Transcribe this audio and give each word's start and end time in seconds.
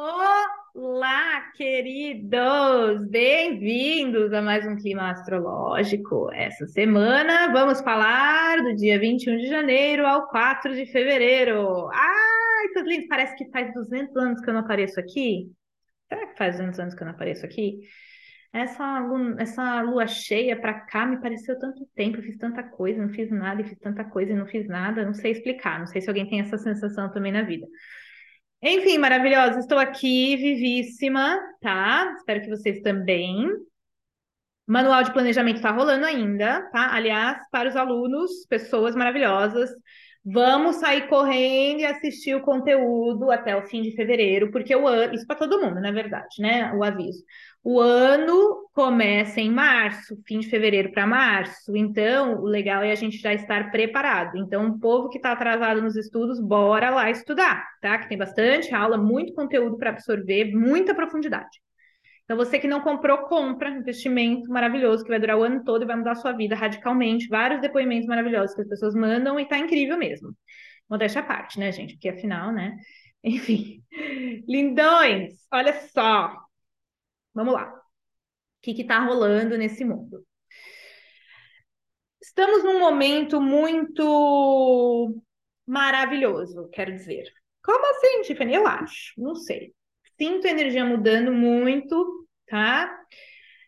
Olá, 0.00 1.50
queridos! 1.56 3.10
Bem-vindos 3.10 4.32
a 4.32 4.40
mais 4.40 4.64
um 4.64 4.76
clima 4.76 5.10
astrológico. 5.10 6.30
Essa 6.32 6.68
semana 6.68 7.52
vamos 7.52 7.80
falar 7.80 8.62
do 8.62 8.76
dia 8.76 8.96
21 8.96 9.38
de 9.38 9.48
janeiro 9.48 10.06
ao 10.06 10.28
4 10.28 10.72
de 10.76 10.86
fevereiro. 10.86 11.88
Ai, 11.92 12.68
que 12.72 12.82
lindo! 12.82 13.08
Parece 13.08 13.34
que 13.34 13.50
faz 13.50 13.74
200 13.74 14.16
anos 14.16 14.40
que 14.40 14.48
eu 14.48 14.54
não 14.54 14.60
apareço 14.60 15.00
aqui. 15.00 15.50
Será 16.08 16.28
que 16.28 16.38
faz 16.38 16.56
200 16.58 16.78
anos 16.78 16.94
que 16.94 17.02
eu 17.02 17.06
não 17.06 17.14
apareço 17.14 17.44
aqui? 17.44 17.80
Essa, 18.52 19.04
essa 19.40 19.82
lua 19.82 20.06
cheia 20.06 20.60
para 20.60 20.74
cá 20.74 21.06
me 21.06 21.20
pareceu 21.20 21.58
tanto 21.58 21.84
tempo, 21.96 22.18
eu 22.18 22.22
fiz 22.22 22.38
tanta 22.38 22.62
coisa, 22.62 23.02
não 23.02 23.12
fiz 23.12 23.32
nada, 23.32 23.62
e 23.62 23.64
fiz 23.64 23.78
tanta 23.80 24.04
coisa 24.04 24.30
e 24.30 24.36
não 24.36 24.46
fiz 24.46 24.68
nada, 24.68 25.04
não 25.04 25.12
sei 25.12 25.32
explicar, 25.32 25.80
não 25.80 25.88
sei 25.88 26.00
se 26.00 26.08
alguém 26.08 26.30
tem 26.30 26.40
essa 26.40 26.56
sensação 26.56 27.10
também 27.10 27.32
na 27.32 27.42
vida. 27.42 27.66
Enfim, 28.60 28.98
maravilhosa, 28.98 29.60
estou 29.60 29.78
aqui, 29.78 30.36
vivíssima, 30.36 31.38
tá? 31.60 32.12
Espero 32.18 32.40
que 32.40 32.48
vocês 32.48 32.80
também. 32.80 33.48
Manual 34.66 35.02
de 35.04 35.12
planejamento 35.12 35.56
está 35.56 35.70
rolando 35.70 36.04
ainda, 36.04 36.62
tá? 36.72 36.92
Aliás, 36.92 37.38
para 37.50 37.68
os 37.68 37.76
alunos, 37.76 38.30
pessoas 38.48 38.96
maravilhosas, 38.96 39.70
vamos 40.24 40.76
sair 40.76 41.08
correndo 41.08 41.80
e 41.80 41.86
assistir 41.86 42.34
o 42.34 42.42
conteúdo 42.42 43.30
até 43.30 43.56
o 43.56 43.66
fim 43.66 43.80
de 43.80 43.92
fevereiro, 43.94 44.50
porque 44.50 44.74
o 44.74 44.86
ano, 44.88 45.14
isso 45.14 45.26
para 45.26 45.36
todo 45.36 45.60
mundo, 45.60 45.80
na 45.80 45.92
verdade, 45.92 46.40
né? 46.40 46.72
O 46.74 46.82
aviso. 46.82 47.22
O 47.70 47.80
ano 47.80 48.66
começa 48.72 49.42
em 49.42 49.50
março, 49.50 50.16
fim 50.26 50.38
de 50.38 50.48
fevereiro 50.48 50.90
para 50.90 51.06
março, 51.06 51.76
então 51.76 52.40
o 52.40 52.46
legal 52.46 52.82
é 52.82 52.90
a 52.90 52.94
gente 52.94 53.18
já 53.18 53.34
estar 53.34 53.70
preparado. 53.70 54.38
Então, 54.38 54.68
o 54.68 54.80
povo 54.80 55.10
que 55.10 55.18
está 55.18 55.32
atrasado 55.32 55.82
nos 55.82 55.94
estudos, 55.94 56.40
bora 56.40 56.88
lá 56.88 57.10
estudar, 57.10 57.62
tá? 57.82 57.98
Que 57.98 58.08
tem 58.08 58.16
bastante 58.16 58.74
aula, 58.74 58.96
muito 58.96 59.34
conteúdo 59.34 59.76
para 59.76 59.90
absorver, 59.90 60.50
muita 60.54 60.94
profundidade. 60.94 61.60
Então, 62.24 62.38
você 62.38 62.58
que 62.58 62.66
não 62.66 62.80
comprou, 62.80 63.18
compra, 63.26 63.68
investimento 63.68 64.50
maravilhoso 64.50 65.04
que 65.04 65.10
vai 65.10 65.20
durar 65.20 65.36
o 65.36 65.42
ano 65.42 65.62
todo 65.62 65.82
e 65.82 65.86
vai 65.86 65.96
mudar 65.96 66.12
a 66.12 66.14
sua 66.14 66.32
vida 66.32 66.56
radicalmente. 66.56 67.28
Vários 67.28 67.60
depoimentos 67.60 68.06
maravilhosos 68.06 68.56
que 68.56 68.62
as 68.62 68.68
pessoas 68.68 68.94
mandam 68.94 69.38
e 69.38 69.44
tá 69.44 69.58
incrível 69.58 69.98
mesmo. 69.98 70.30
Modéstia 70.88 71.20
à 71.20 71.24
parte, 71.24 71.60
né, 71.60 71.70
gente? 71.70 71.96
Porque 71.96 72.08
afinal, 72.08 72.50
né? 72.50 72.78
Enfim. 73.22 73.82
Lindões, 74.48 75.34
olha 75.52 75.74
só. 75.90 76.47
Vamos 77.38 77.54
lá. 77.54 77.72
O 77.72 77.80
que 78.60 78.72
está 78.72 78.98
rolando 78.98 79.56
nesse 79.56 79.84
mundo? 79.84 80.26
Estamos 82.20 82.64
num 82.64 82.80
momento 82.80 83.40
muito 83.40 85.22
maravilhoso, 85.64 86.68
quero 86.72 86.92
dizer. 86.92 87.32
Como 87.62 87.86
assim, 87.92 88.22
Tiffany? 88.22 88.54
Eu 88.54 88.66
acho, 88.66 89.12
não 89.16 89.36
sei. 89.36 89.72
Sinto 90.20 90.48
a 90.48 90.50
energia 90.50 90.84
mudando 90.84 91.30
muito, 91.32 92.28
tá? 92.48 92.92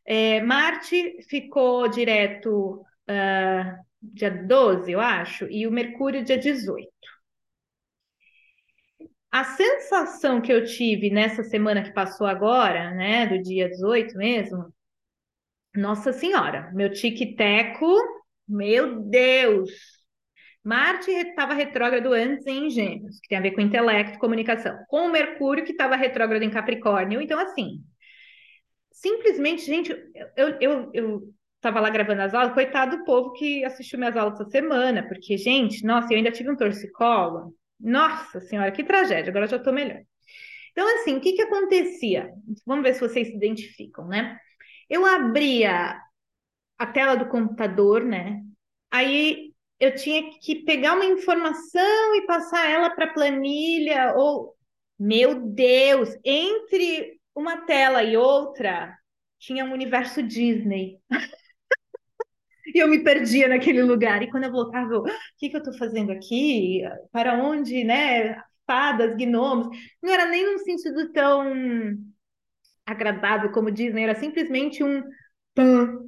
É, 0.05 0.41
Marte 0.43 1.23
ficou 1.29 1.87
direto 1.87 2.81
uh, 3.09 3.85
dia 4.03 4.31
12, 4.33 4.91
eu 4.91 5.01
acho, 5.01 5.47
e 5.49 5.65
o 5.69 5.71
Mercúrio 5.71 6.25
dia 6.25 6.37
18. 6.37 6.91
A 9.31 9.45
sensação 9.45 10.41
que 10.41 10.53
eu 10.53 10.65
tive 10.65 11.09
nessa 11.09 11.45
semana 11.45 11.83
que 11.83 11.93
passou 11.93 12.27
agora, 12.27 12.91
né, 12.93 13.27
do 13.27 13.41
dia 13.41 13.69
18 13.69 14.17
mesmo, 14.17 14.73
nossa 15.75 16.13
senhora, 16.13 16.71
meu 16.75 16.93
tic-teco, 16.93 17.95
meu 18.49 19.01
Deus! 19.03 19.71
Marte 20.65 21.11
estava 21.11 21.55
retrógrado 21.55 22.13
antes 22.13 22.47
em 22.47 22.69
Gêmeos, 22.69 23.19
que 23.21 23.29
tem 23.29 23.39
a 23.39 23.41
ver 23.41 23.53
com 23.53 23.61
intelecto 23.61 24.17
e 24.17 24.21
comunicação, 24.21 24.77
com 24.89 25.07
o 25.07 25.13
Mercúrio, 25.13 25.65
que 25.65 25.73
estava 25.73 25.97
retrógrado 25.97 26.43
em 26.43 26.51
Capricórnio. 26.51 27.21
Então, 27.21 27.39
assim, 27.39 27.83
simplesmente, 28.93 29.65
gente, 29.65 29.91
eu, 30.37 30.49
eu, 30.61 30.91
eu 30.93 31.35
lá 31.65 31.89
gravando 31.89 32.23
as 32.23 32.35
aulas, 32.35 32.53
coitado 32.53 32.99
do 32.99 33.05
povo 33.05 33.33
que 33.33 33.65
assistiu 33.65 33.99
minhas 33.99 34.17
aulas 34.17 34.41
essa 34.41 34.51
semana, 34.51 35.07
porque, 35.09 35.37
gente, 35.39 35.85
nossa, 35.85 36.13
eu 36.13 36.19
ainda 36.19 36.31
tive 36.31 36.51
um 36.51 36.57
torcicolo, 36.57 37.55
nossa 37.81 38.41
senhora, 38.41 38.73
que 38.73 38.85
tragédia, 38.85 39.31
agora 39.31 39.47
já 39.47 39.57
estou 39.57 39.73
melhor. 39.73 40.03
Então, 40.73 40.87
assim, 40.97 41.17
o 41.17 41.21
que 41.21 41.33
que 41.33 41.43
acontecia? 41.43 42.31
Vamos 42.67 42.85
ver 42.85 42.95
se 42.95 43.01
vocês 43.01 43.29
se 43.29 43.37
identificam, 43.37 44.07
né? 44.07 44.39
Eu 44.89 45.05
abria 45.07 46.01
a 46.79 46.87
tela 46.87 47.17
do 47.17 47.29
computador, 47.29 48.05
né? 48.05 48.43
Aí 48.91 49.53
eu 49.79 49.95
tinha 49.95 50.31
que 50.41 50.65
pegar 50.65 50.95
uma 50.95 51.05
informação 51.07 52.15
e 52.15 52.27
passar 52.27 52.69
ela 52.71 52.91
para 52.91 53.07
a 53.07 53.13
planilha, 53.15 54.15
ou, 54.17 54.55
meu 54.99 55.41
Deus, 55.41 56.11
entre 56.25 57.19
uma 57.35 57.65
tela 57.67 58.03
e 58.03 58.17
outra 58.17 58.97
tinha 59.39 59.65
um 59.65 59.73
universo 59.73 60.23
Disney. 60.23 60.99
e 62.75 62.79
eu 62.79 62.89
me 62.89 63.03
perdia 63.03 63.49
naquele 63.49 63.83
lugar. 63.83 64.23
E 64.23 64.31
quando 64.31 64.45
eu 64.45 64.53
voltava, 64.53 64.93
eu, 64.93 65.01
o 65.01 65.05
que, 65.39 65.49
que 65.49 65.57
eu 65.57 65.59
estou 65.59 65.77
fazendo 65.77 66.13
aqui? 66.13 66.83
Para 67.13 67.35
onde, 67.43 67.85
né? 67.85 68.41
Fadas, 68.67 69.17
gnomos. 69.17 69.77
Não 70.03 70.13
era 70.13 70.27
nem 70.27 70.45
num 70.45 70.59
sentido 70.59 71.13
tão 71.13 71.53
agradável 72.87 73.53
como 73.53 73.71
Disney, 73.71 74.03
era 74.03 74.15
simplesmente 74.15 74.83
um 74.83 75.03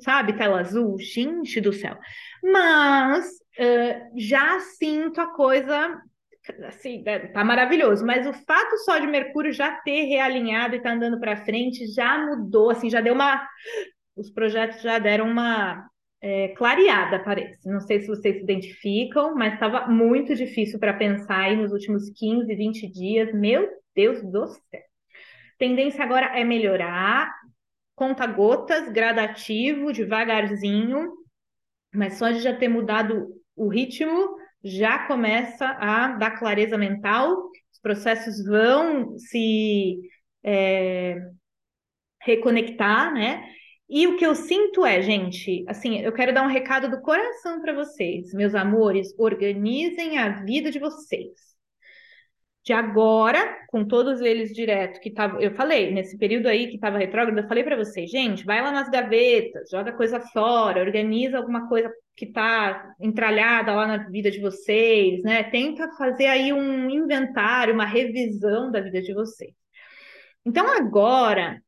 sabe, 0.00 0.32
tela 0.34 0.60
azul, 0.60 0.96
gente 0.98 1.60
do 1.60 1.72
céu. 1.72 1.98
Mas 2.42 3.26
uh, 3.26 4.18
já 4.18 4.60
sinto 4.60 5.20
a 5.20 5.26
coisa 5.26 6.00
assim, 6.66 7.02
né, 7.02 7.28
tá 7.28 7.44
maravilhoso, 7.44 8.04
mas 8.04 8.26
o 8.26 8.32
fato 8.32 8.76
só 8.78 8.98
de 8.98 9.06
Mercúrio 9.06 9.52
já 9.52 9.76
ter 9.82 10.06
realinhado 10.06 10.74
e 10.74 10.82
tá 10.82 10.92
andando 10.92 11.20
para 11.20 11.44
frente 11.44 11.86
já 11.86 12.18
mudou, 12.26 12.70
assim, 12.70 12.90
já 12.90 13.00
deu 13.00 13.14
uma 13.14 13.46
os 14.16 14.28
projetos 14.28 14.82
já 14.82 14.98
deram 14.98 15.26
uma 15.30 15.88
é, 16.22 16.48
clareada, 16.50 17.18
parece. 17.18 17.68
Não 17.68 17.80
sei 17.80 18.00
se 18.00 18.06
vocês 18.06 18.36
se 18.36 18.42
identificam, 18.42 19.34
mas 19.34 19.54
estava 19.54 19.88
muito 19.88 20.34
difícil 20.36 20.78
para 20.78 20.94
pensar 20.94 21.40
aí 21.40 21.56
nos 21.56 21.72
últimos 21.72 22.08
15, 22.10 22.54
20 22.54 22.86
dias. 22.88 23.34
Meu 23.34 23.68
Deus 23.94 24.22
do 24.22 24.46
céu. 24.46 24.80
Tendência 25.58 26.02
agora 26.02 26.38
é 26.38 26.44
melhorar, 26.44 27.32
conta 27.94 28.26
gotas, 28.26 28.88
gradativo, 28.90 29.92
devagarzinho, 29.92 31.12
mas 31.92 32.14
só 32.14 32.30
de 32.30 32.40
já 32.40 32.54
ter 32.56 32.68
mudado 32.68 33.28
o 33.54 33.68
ritmo, 33.68 34.36
já 34.64 35.06
começa 35.06 35.66
a 35.66 36.08
dar 36.16 36.38
clareza 36.38 36.78
mental, 36.78 37.50
os 37.72 37.80
processos 37.80 38.44
vão 38.44 39.18
se 39.18 39.98
é, 40.44 41.16
reconectar, 42.20 43.12
né? 43.12 43.44
E 43.94 44.06
o 44.06 44.16
que 44.16 44.25
eu 44.25 44.34
sinto 44.34 44.86
é, 44.86 45.03
gente, 45.03 45.66
assim, 45.69 46.00
eu 46.00 46.14
quero 46.14 46.32
dar 46.32 46.44
um 46.44 46.50
recado 46.50 46.91
do 46.91 47.03
coração 47.03 47.60
para 47.60 47.75
vocês, 47.75 48.32
meus 48.32 48.54
amores, 48.54 49.14
organizem 49.19 50.16
a 50.16 50.42
vida 50.44 50.70
de 50.70 50.78
vocês. 50.78 51.28
De 52.64 52.72
agora, 52.72 53.38
com 53.69 53.86
todos 53.86 54.22
eles 54.22 54.54
direto, 54.54 54.98
que 54.98 55.10
tava, 55.10 55.42
eu 55.42 55.54
falei, 55.54 55.92
nesse 55.92 56.16
período 56.16 56.47
aí 56.47 56.69
que 56.69 56.76
estava 56.76 56.97
retrógrado, 56.97 57.36
eu 57.36 57.47
falei 57.47 57.62
para 57.64 57.76
vocês, 57.76 58.10
gente, 58.10 58.47
vai 58.47 58.62
lá 58.62 58.72
nas 58.72 58.88
gavetas, 58.88 59.69
joga 59.70 59.92
coisa 59.92 60.20
fora, 60.20 60.81
organiza 60.81 61.36
alguma 61.36 61.69
coisa 61.69 61.92
que 62.16 62.25
está 62.25 62.94
entralhada 62.98 63.75
lá 63.75 63.86
na 63.86 63.98
vida 64.08 64.31
de 64.31 64.41
vocês, 64.41 65.22
né? 65.22 65.42
Tenta 65.44 65.92
fazer 65.98 66.28
aí 66.28 66.50
um 66.50 66.88
inventário, 66.88 67.75
uma 67.75 67.84
revisão 67.84 68.70
da 68.70 68.81
vida 68.81 69.02
de 69.02 69.12
vocês. 69.12 69.52
Então, 70.47 70.66
agora, 70.66 71.60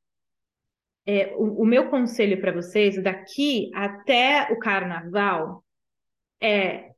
é, 1.06 1.34
o, 1.36 1.62
o 1.62 1.66
meu 1.66 1.90
conselho 1.90 2.40
para 2.40 2.52
vocês, 2.52 3.02
daqui 3.02 3.70
até 3.74 4.48
o 4.52 4.58
carnaval, 4.58 5.64
é 6.40 6.90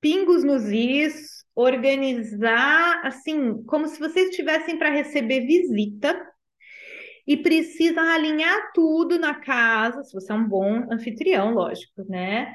pingos 0.00 0.44
nos 0.44 0.64
is, 0.64 1.44
organizar 1.54 3.04
assim, 3.04 3.62
como 3.64 3.86
se 3.86 3.98
vocês 3.98 4.30
estivessem 4.30 4.78
para 4.78 4.90
receber 4.90 5.46
visita 5.46 6.18
e 7.26 7.36
precisa 7.36 8.00
alinhar 8.00 8.72
tudo 8.72 9.18
na 9.18 9.34
casa, 9.34 10.02
se 10.02 10.12
você 10.12 10.32
é 10.32 10.34
um 10.34 10.48
bom 10.48 10.86
anfitrião, 10.90 11.52
lógico, 11.52 12.04
né? 12.08 12.54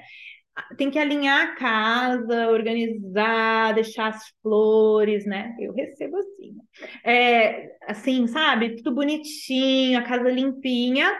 Tem 0.78 0.90
que 0.90 1.00
alinhar 1.00 1.42
a 1.42 1.56
casa, 1.56 2.50
organizar, 2.50 3.74
deixar 3.74 4.08
as 4.08 4.24
flores, 4.42 5.26
né? 5.26 5.56
Eu 5.60 5.74
recebo 5.74 6.18
assim. 6.18 6.56
É, 7.04 7.76
assim, 7.88 8.28
sabe? 8.28 8.76
Tudo 8.78 8.96
bonitinho, 8.96 10.00
a 10.00 10.04
casa 10.04 10.30
limpinha, 10.30 11.12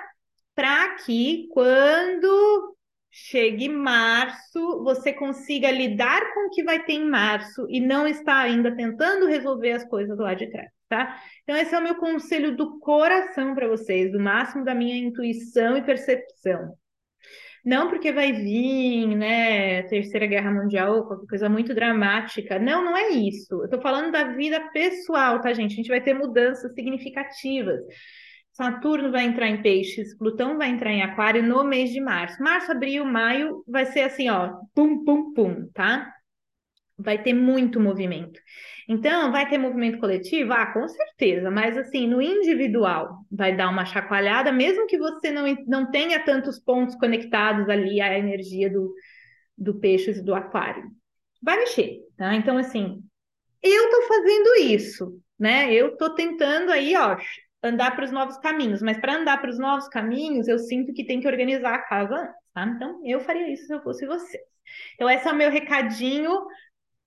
para 0.56 0.96
que 0.96 1.48
quando 1.52 2.76
chegue 3.12 3.70
março, 3.70 4.84
você 4.84 5.14
consiga 5.14 5.72
lidar 5.72 6.34
com 6.34 6.48
o 6.48 6.50
que 6.50 6.64
vai 6.64 6.84
ter 6.84 6.94
em 6.94 7.10
março 7.10 7.66
e 7.70 7.80
não 7.80 8.06
estar 8.08 8.42
ainda 8.42 8.76
tentando 8.76 9.26
resolver 9.26 9.72
as 9.72 9.86
coisas 9.86 10.18
lá 10.18 10.34
de 10.34 10.50
trás, 10.52 10.70
tá? 10.90 11.18
Então, 11.44 11.56
esse 11.56 11.74
é 11.74 11.80
o 11.80 11.84
meu 11.84 11.96
conselho 11.96 12.58
do 12.58 12.78
coração 12.80 13.56
para 13.56 13.70
vocês, 13.70 14.12
do 14.12 14.20
máximo 14.20 14.66
da 14.66 14.76
minha 14.76 14.98
intuição 14.98 15.78
e 15.78 15.82
percepção. 15.82 16.76
Não 17.66 17.90
porque 17.90 18.12
vai 18.12 18.32
vir, 18.32 19.08
né, 19.16 19.82
Terceira 19.84 20.28
Guerra 20.28 20.52
Mundial, 20.52 21.08
qualquer 21.08 21.26
coisa 21.26 21.50
muito 21.50 21.74
dramática. 21.74 22.60
Não, 22.60 22.86
não 22.86 22.96
é 22.96 23.10
isso. 23.10 23.56
Eu 23.64 23.68
tô 23.68 23.82
falando 23.82 24.12
da 24.12 24.26
vida 24.36 24.60
pessoal, 24.72 25.42
tá, 25.42 25.52
gente? 25.52 25.74
A 25.74 25.76
gente 25.76 25.90
vai 25.90 26.00
ter 26.00 26.14
mudanças 26.14 26.72
significativas. 26.76 27.82
Saturno 28.52 29.12
vai 29.12 29.26
entrar 29.26 29.50
em 29.50 29.62
peixes, 29.62 30.16
Plutão 30.18 30.58
vai 30.58 30.70
entrar 30.70 30.92
em 30.92 31.02
aquário 31.02 31.44
no 31.44 31.64
mês 31.64 31.90
de 31.90 32.00
março. 32.00 32.42
Março, 32.42 32.72
abril, 32.72 33.04
maio 33.04 33.64
vai 33.68 33.86
ser 33.86 34.02
assim, 34.02 34.30
ó, 34.30 34.54
pum, 34.74 35.04
pum, 35.04 35.34
pum, 35.34 35.68
tá? 35.74 36.15
Vai 36.98 37.22
ter 37.22 37.34
muito 37.34 37.80
movimento. 37.80 38.40
Então, 38.88 39.32
vai 39.32 39.50
ter 39.50 39.58
movimento 39.58 40.00
coletivo? 40.00 40.54
Ah, 40.54 40.68
com 40.68 40.88
certeza, 40.88 41.52
mas 41.52 41.78
assim, 41.78 42.08
no 42.08 42.22
individual 42.22 43.26
vai 43.32 43.56
dar 43.56 43.70
uma 43.70 43.86
chacoalhada, 43.86 44.52
mesmo 44.52 44.88
que 44.88 44.98
você 44.98 45.32
não, 45.32 45.44
não 45.68 45.92
tenha 45.92 46.24
tantos 46.24 46.60
pontos 46.60 46.96
conectados 46.96 47.68
ali 47.68 48.00
à 48.00 48.18
energia 48.18 48.70
do, 48.70 48.94
do 49.58 49.80
peixes 49.80 50.18
e 50.18 50.24
do 50.24 50.36
aquário. 50.36 50.84
Vai 51.42 51.58
mexer, 51.58 52.00
tá? 52.18 52.36
Então, 52.36 52.58
assim, 52.58 53.04
eu 53.62 53.90
tô 53.90 54.02
fazendo 54.04 54.56
isso, 54.62 55.20
né? 55.40 55.74
Eu 55.74 55.98
tô 55.98 56.12
tentando 56.14 56.72
aí, 56.72 56.96
ó, 56.96 57.18
andar 57.64 57.96
para 57.96 58.06
os 58.06 58.12
novos 58.12 58.38
caminhos, 58.38 58.82
mas 58.82 58.98
para 59.00 59.16
andar 59.16 59.42
para 59.42 59.50
os 59.50 59.60
novos 59.60 59.88
caminhos, 59.88 60.48
eu 60.48 60.60
sinto 60.60 60.94
que 60.94 61.06
tem 61.06 61.20
que 61.20 61.28
organizar 61.28 61.76
a 61.76 61.80
casa 61.80 62.16
antes, 62.16 62.36
tá? 62.54 62.66
Então, 62.66 63.02
eu 63.04 63.20
faria 63.20 63.52
isso 63.52 63.66
se 63.66 63.74
eu 63.74 63.82
fosse 63.82 64.06
você. 64.06 64.40
Então, 64.96 65.10
esse 65.10 65.28
é 65.28 65.32
o 65.32 65.36
meu 65.36 65.50
recadinho, 65.52 66.46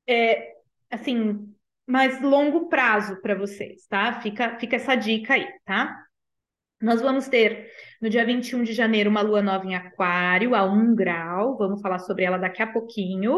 é, 0.08 0.54
assim, 0.90 1.54
mais 1.86 2.20
longo 2.20 2.68
prazo 2.68 3.20
para 3.20 3.34
vocês, 3.34 3.86
tá? 3.86 4.20
Fica, 4.20 4.58
fica 4.58 4.76
essa 4.76 4.94
dica 4.94 5.34
aí, 5.34 5.46
tá? 5.64 5.96
Nós 6.80 7.02
vamos 7.02 7.26
ter 7.26 7.70
no 8.00 8.08
dia 8.08 8.24
21 8.24 8.62
de 8.62 8.72
janeiro 8.72 9.10
uma 9.10 9.20
lua 9.20 9.42
nova 9.42 9.66
em 9.66 9.74
Aquário, 9.74 10.54
a 10.54 10.62
um 10.64 10.94
grau. 10.94 11.56
Vamos 11.56 11.80
falar 11.80 11.98
sobre 11.98 12.24
ela 12.24 12.38
daqui 12.38 12.62
a 12.62 12.66
pouquinho. 12.66 13.36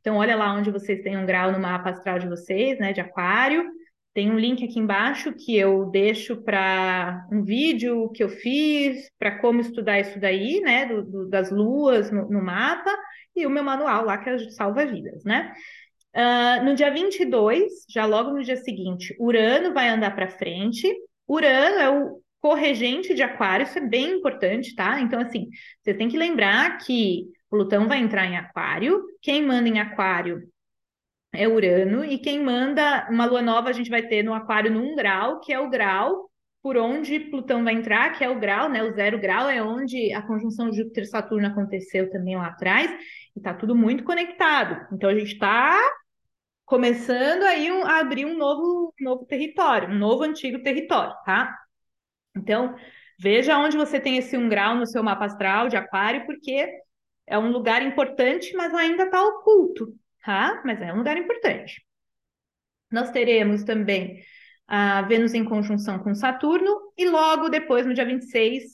Então, 0.00 0.16
olha 0.16 0.36
lá 0.36 0.54
onde 0.54 0.70
vocês 0.70 1.02
têm 1.02 1.16
um 1.16 1.26
grau 1.26 1.50
no 1.50 1.58
mapa 1.58 1.90
astral 1.90 2.18
de 2.20 2.28
vocês, 2.28 2.78
né, 2.78 2.92
de 2.92 3.00
Aquário. 3.00 3.68
Tem 4.14 4.30
um 4.30 4.38
link 4.38 4.64
aqui 4.64 4.78
embaixo 4.78 5.32
que 5.32 5.56
eu 5.56 5.86
deixo 5.86 6.42
para 6.42 7.26
um 7.30 7.42
vídeo 7.42 8.10
que 8.10 8.22
eu 8.22 8.28
fiz 8.28 9.08
para 9.18 9.38
como 9.38 9.60
estudar 9.60 10.00
isso 10.00 10.18
daí, 10.18 10.60
né? 10.60 10.86
Do, 10.86 11.04
do, 11.04 11.28
das 11.28 11.50
luas 11.50 12.10
no, 12.10 12.28
no, 12.28 12.42
mapa, 12.42 12.90
e 13.36 13.46
o 13.46 13.50
meu 13.50 13.62
manual 13.62 14.04
lá 14.04 14.18
que 14.18 14.30
é 14.30 14.38
salva 14.50 14.86
vidas, 14.86 15.24
né? 15.24 15.52
Uh, 16.14 16.64
no 16.64 16.74
dia 16.74 16.90
22, 16.90 17.84
já 17.88 18.06
logo 18.06 18.30
no 18.30 18.42
dia 18.42 18.56
seguinte, 18.56 19.14
Urano 19.20 19.72
vai 19.72 19.88
andar 19.88 20.14
para 20.14 20.28
frente. 20.28 20.92
Urano 21.28 21.78
é 21.78 21.90
o 21.90 22.20
corregente 22.40 23.14
de 23.14 23.22
Aquário, 23.22 23.64
isso 23.64 23.78
é 23.78 23.86
bem 23.86 24.16
importante, 24.16 24.74
tá? 24.74 25.00
Então, 25.00 25.20
assim, 25.20 25.48
você 25.82 25.92
tem 25.92 26.08
que 26.08 26.16
lembrar 26.16 26.78
que 26.78 27.26
Plutão 27.50 27.88
vai 27.88 27.98
entrar 27.98 28.26
em 28.26 28.36
Aquário, 28.36 29.02
quem 29.20 29.44
manda 29.44 29.68
em 29.68 29.80
Aquário 29.80 30.42
é 31.32 31.46
Urano, 31.46 32.04
e 32.04 32.18
quem 32.18 32.42
manda 32.42 33.06
uma 33.10 33.26
lua 33.26 33.42
nova 33.42 33.68
a 33.68 33.72
gente 33.72 33.90
vai 33.90 34.02
ter 34.02 34.22
no 34.22 34.34
Aquário 34.34 34.70
num 34.70 34.94
grau, 34.94 35.40
que 35.40 35.52
é 35.52 35.58
o 35.58 35.68
grau 35.68 36.27
por 36.68 36.76
onde 36.76 37.18
Plutão 37.18 37.64
vai 37.64 37.72
entrar, 37.72 38.12
que 38.12 38.22
é 38.22 38.28
o 38.28 38.38
grau, 38.38 38.68
né? 38.68 38.82
O 38.82 38.92
zero 38.92 39.18
grau 39.18 39.48
é 39.48 39.62
onde 39.62 40.12
a 40.12 40.20
conjunção 40.20 40.70
Júpiter-Saturno 40.70 41.46
aconteceu 41.46 42.10
também 42.10 42.36
lá 42.36 42.48
atrás, 42.48 42.90
e 43.34 43.40
tá 43.40 43.54
tudo 43.54 43.74
muito 43.74 44.04
conectado. 44.04 44.86
Então 44.92 45.08
a 45.08 45.14
gente 45.14 45.32
está 45.32 45.80
começando 46.66 47.44
aí 47.44 47.72
um, 47.72 47.86
a 47.86 48.00
abrir 48.00 48.26
um 48.26 48.36
novo, 48.36 48.92
novo 49.00 49.24
território, 49.24 49.88
um 49.88 49.98
novo 49.98 50.24
antigo 50.24 50.62
território, 50.62 51.14
tá? 51.24 51.56
Então, 52.36 52.76
veja 53.18 53.56
onde 53.56 53.78
você 53.78 53.98
tem 53.98 54.18
esse 54.18 54.36
um 54.36 54.46
grau 54.46 54.74
no 54.74 54.84
seu 54.86 55.02
mapa 55.02 55.24
astral 55.24 55.70
de 55.70 55.76
aquário, 55.78 56.26
porque 56.26 56.68
é 57.26 57.38
um 57.38 57.50
lugar 57.50 57.80
importante, 57.80 58.54
mas 58.54 58.74
ainda 58.74 59.04
está 59.04 59.22
oculto 59.24 59.90
tá? 60.22 60.60
Mas 60.66 60.82
é 60.82 60.92
um 60.92 60.98
lugar 60.98 61.16
importante. 61.16 61.82
Nós 62.90 63.10
teremos 63.10 63.64
também 63.64 64.22
a 64.68 65.02
Vênus 65.02 65.32
em 65.32 65.44
conjunção 65.44 65.98
com 65.98 66.14
Saturno, 66.14 66.92
e 66.96 67.08
logo 67.08 67.48
depois, 67.48 67.86
no 67.86 67.94
dia 67.94 68.04
26, 68.04 68.64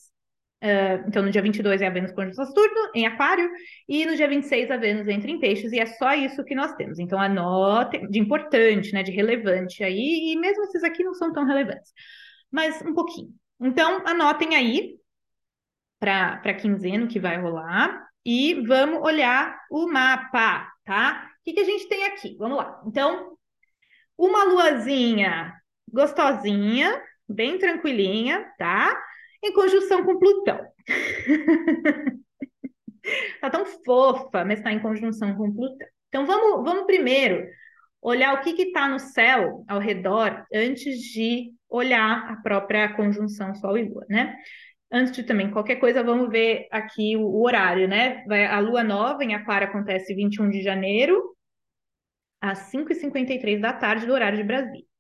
uh, 0.63 1.09
então 1.09 1.23
no 1.23 1.31
dia 1.31 1.41
22 1.41 1.81
é 1.81 1.87
a 1.87 1.91
Vênus 1.91 2.11
com 2.13 2.33
Saturno 2.33 2.91
em 2.95 3.07
Aquário, 3.07 3.49
e 3.89 4.05
no 4.05 4.17
dia 4.17 4.29
26 4.29 4.71
a 4.73 4.77
Vênus 4.77 5.07
entra 5.07 5.31
em 5.31 5.39
Peixes, 5.39 5.73
e 5.73 5.79
é 5.79 5.87
só 5.87 6.13
isso 6.13 6.45
que 6.45 6.55
nós 6.55 6.75
temos. 6.75 6.99
Então 6.99 7.21
anotem, 7.21 8.09
de 8.11 8.19
importante, 8.19 8.93
né, 8.93 9.05
de 9.05 9.13
relevante 9.13 9.85
aí, 9.85 10.33
e 10.33 10.37
mesmo 10.37 10.65
esses 10.65 10.83
aqui 10.83 11.05
não 11.05 11.15
são 11.15 11.33
tão 11.33 11.47
relevantes, 11.47 11.93
mas 12.51 12.83
um 12.83 12.93
pouquinho. 12.93 13.31
Então 13.61 14.03
anotem 14.05 14.57
aí 14.57 14.99
para 16.01 16.43
a 16.45 16.55
quinzena 16.55 17.07
que 17.07 17.21
vai 17.21 17.41
rolar, 17.41 18.05
e 18.25 18.55
vamos 18.67 19.03
olhar 19.03 19.61
o 19.71 19.87
mapa, 19.87 20.67
tá? 20.85 21.31
O 21.41 21.45
que, 21.45 21.53
que 21.53 21.61
a 21.61 21.65
gente 21.65 21.87
tem 21.89 22.05
aqui? 22.07 22.37
Vamos 22.39 22.57
lá. 22.57 22.81
Então, 22.87 23.37
uma 24.17 24.45
luazinha 24.45 25.53
gostosinha, 25.95 27.01
bem 27.29 27.57
tranquilinha, 27.57 28.45
tá? 28.59 29.01
Em 29.43 29.53
conjunção 29.53 30.05
com 30.05 30.19
Plutão. 30.19 30.61
tá 33.41 33.49
tão 33.49 33.65
fofa, 33.65 34.45
mas 34.45 34.59
está 34.59 34.73
em 34.73 34.81
conjunção 34.81 35.35
com 35.37 35.53
Plutão. 35.53 35.87
Então, 36.09 36.27
vamos, 36.27 36.65
vamos 36.65 36.85
primeiro 36.85 37.47
olhar 38.03 38.35
o 38.35 38.41
que 38.43 38.51
está 38.51 38.89
no 38.89 38.99
céu 38.99 39.65
ao 39.67 39.79
redor 39.79 40.45
antes 40.53 40.99
de 41.01 41.53
olhar 41.69 42.31
a 42.31 42.37
própria 42.37 42.93
conjunção 42.95 43.55
Sol 43.55 43.79
e 43.79 43.89
Lua, 43.89 44.05
né? 44.09 44.37
Antes 44.93 45.13
de 45.13 45.23
também 45.23 45.51
qualquer 45.51 45.77
coisa, 45.77 46.05
vamos 46.05 46.29
ver 46.29 46.69
aqui 46.71 47.17
o, 47.17 47.23
o 47.23 47.45
horário, 47.45 47.89
né? 47.89 48.23
Vai, 48.27 48.47
a 48.47 48.61
lua 48.61 48.85
nova 48.85 49.25
em 49.25 49.35
Aquário 49.35 49.67
acontece 49.67 50.15
21 50.15 50.51
de 50.51 50.63
janeiro, 50.63 51.35
às 52.41 52.71
5h53 52.71 53.59
da 53.61 53.73
tarde 53.73 54.07
do 54.07 54.13
horário 54.13 54.37
de 54.37 54.45
Brasília. 54.45 54.94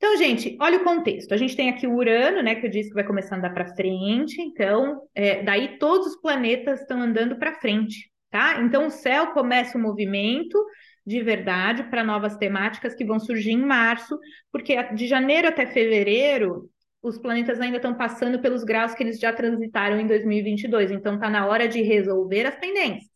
Então, 0.00 0.16
gente, 0.16 0.56
olha 0.58 0.78
o 0.78 0.82
contexto. 0.84 1.34
A 1.34 1.36
gente 1.36 1.54
tem 1.54 1.68
aqui 1.68 1.86
o 1.86 1.94
Urano, 1.94 2.42
né, 2.42 2.54
que 2.54 2.66
eu 2.66 2.70
disse 2.70 2.88
que 2.88 2.94
vai 2.94 3.04
começar 3.04 3.34
a 3.34 3.38
andar 3.38 3.52
para 3.52 3.76
frente. 3.76 4.40
Então, 4.40 5.02
é, 5.14 5.42
daí 5.42 5.76
todos 5.76 6.06
os 6.06 6.16
planetas 6.22 6.80
estão 6.80 7.02
andando 7.02 7.38
para 7.38 7.60
frente, 7.60 8.10
tá? 8.30 8.62
Então, 8.62 8.86
o 8.86 8.90
céu 8.90 9.32
começa 9.32 9.76
o 9.76 9.80
movimento 9.80 10.58
de 11.06 11.20
verdade 11.22 11.82
para 11.90 12.02
novas 12.02 12.34
temáticas 12.38 12.94
que 12.94 13.04
vão 13.04 13.20
surgir 13.20 13.50
em 13.50 13.62
março, 13.62 14.18
porque 14.50 14.82
de 14.94 15.06
janeiro 15.06 15.48
até 15.48 15.66
fevereiro 15.66 16.70
os 17.02 17.18
planetas 17.18 17.60
ainda 17.60 17.76
estão 17.76 17.94
passando 17.94 18.40
pelos 18.40 18.64
graus 18.64 18.94
que 18.94 19.02
eles 19.02 19.20
já 19.20 19.34
transitaram 19.34 20.00
em 20.00 20.06
2022. 20.06 20.92
Então, 20.92 21.16
está 21.16 21.28
na 21.28 21.46
hora 21.46 21.68
de 21.68 21.82
resolver 21.82 22.46
as 22.46 22.56
pendências. 22.56 23.09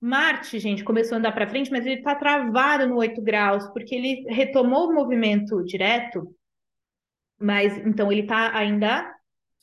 Marte, 0.00 0.60
gente, 0.60 0.84
começou 0.84 1.16
a 1.16 1.18
andar 1.18 1.32
para 1.32 1.48
frente, 1.48 1.70
mas 1.70 1.84
ele 1.84 1.96
está 1.96 2.14
travado 2.14 2.86
no 2.86 2.96
8 2.96 3.20
graus, 3.20 3.66
porque 3.72 3.94
ele 3.94 4.24
retomou 4.28 4.88
o 4.88 4.94
movimento 4.94 5.64
direto, 5.64 6.34
mas 7.40 7.76
então 7.78 8.10
ele 8.10 8.22
está 8.22 8.56
ainda 8.56 9.12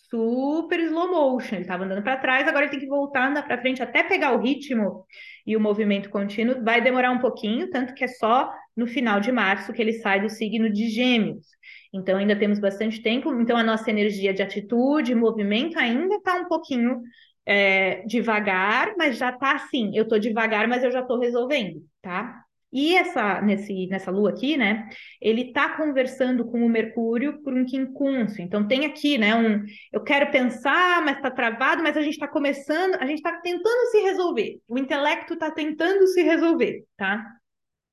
super 0.10 0.80
slow 0.80 1.10
motion, 1.10 1.56
ele 1.56 1.62
estava 1.62 1.86
andando 1.86 2.04
para 2.04 2.18
trás, 2.18 2.48
agora 2.48 2.66
ele 2.66 2.72
tem 2.72 2.80
que 2.80 2.88
voltar 2.88 3.22
a 3.22 3.28
andar 3.30 3.44
para 3.44 3.60
frente 3.60 3.82
até 3.82 4.04
pegar 4.04 4.34
o 4.34 4.42
ritmo 4.42 5.06
e 5.48 5.56
o 5.56 5.60
movimento 5.60 6.10
contínuo. 6.10 6.64
Vai 6.64 6.82
demorar 6.82 7.12
um 7.12 7.20
pouquinho, 7.20 7.70
tanto 7.70 7.94
que 7.94 8.04
é 8.04 8.08
só 8.08 8.52
no 8.76 8.88
final 8.88 9.20
de 9.22 9.32
março 9.32 9.72
que 9.74 9.82
ele 9.82 9.94
sai 9.94 10.22
do 10.22 10.30
signo 10.30 10.70
de 10.70 10.90
Gêmeos. 10.90 11.46
Então 11.94 12.18
ainda 12.18 12.36
temos 12.36 12.60
bastante 12.60 13.02
tempo, 13.02 13.34
então 13.40 13.58
a 13.58 13.64
nossa 13.64 13.90
energia 13.90 14.34
de 14.34 14.44
atitude, 14.44 15.16
movimento 15.16 15.80
ainda 15.80 16.16
está 16.16 16.36
um 16.36 16.48
pouquinho 16.48 17.02
é, 17.46 18.04
devagar, 18.06 18.96
mas 18.98 19.18
já 19.18 19.32
tá 19.32 19.56
assim, 19.56 19.92
eu 19.96 20.08
tô 20.08 20.18
devagar, 20.18 20.68
mas 20.68 20.84
eu 20.84 20.92
já 20.92 21.04
tô 21.04 21.20
resolvendo, 21.20 21.84
tá? 22.02 22.46
E 22.74 22.94
essa, 22.94 23.42
nesse, 23.42 23.88
nessa 23.88 24.12
lua 24.12 24.32
aqui, 24.32 24.58
né, 24.58 24.90
ele 25.22 25.54
tá 25.54 25.78
conversando 25.78 26.44
com 26.44 26.66
o 26.66 26.70
Mercúrio 26.70 27.42
por 27.42 27.54
um 27.54 27.66
quincúncio. 27.66 28.44
Então 28.44 28.68
tem 28.68 28.86
aqui, 28.86 29.18
né, 29.18 29.34
um, 29.34 29.64
eu 29.94 30.04
quero 30.04 30.30
pensar, 30.30 31.02
mas 31.02 31.22
tá 31.22 31.32
travado, 31.32 31.82
mas 31.82 31.96
a 31.96 32.02
gente 32.02 32.18
tá 32.18 32.28
começando, 32.28 32.96
a 32.96 33.06
gente 33.06 33.22
tá 33.22 33.40
tentando 33.40 33.92
se 33.92 34.02
resolver. 34.02 34.60
O 34.68 34.78
intelecto 34.78 35.38
tá 35.38 35.50
tentando 35.52 36.06
se 36.08 36.22
resolver, 36.22 36.84
tá? 36.98 37.26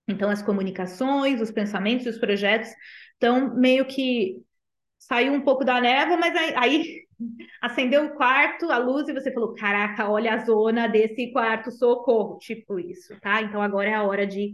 Então 0.09 0.29
as 0.29 0.43
comunicações, 0.43 1.41
os 1.41 1.53
pensamentos, 1.53 2.07
os 2.07 2.19
projetos 2.19 2.71
estão 3.13 3.55
meio 3.55 3.85
que 3.87 4.37
saiu 4.99 5.33
um 5.33 5.41
pouco 5.43 5.65
da 5.65 5.81
névoa, 5.81 6.17
mas 6.17 6.35
aí, 6.35 6.55
aí 6.57 7.02
acendeu 7.61 8.07
o 8.07 8.15
quarto, 8.15 8.71
a 8.71 8.79
luz, 8.79 9.09
e 9.09 9.13
você 9.13 9.33
falou: 9.33 9.55
Caraca, 9.55 10.09
olha 10.09 10.35
a 10.35 10.39
zona 10.39 10.87
desse 10.87 11.33
quarto, 11.33 11.71
socorro. 11.71 12.39
Tipo 12.39 12.79
isso, 12.79 13.19
tá? 13.21 13.43
Então 13.43 13.63
agora 13.63 13.91
é 13.91 13.95
a 13.95 14.03
hora 14.03 14.27
de, 14.27 14.53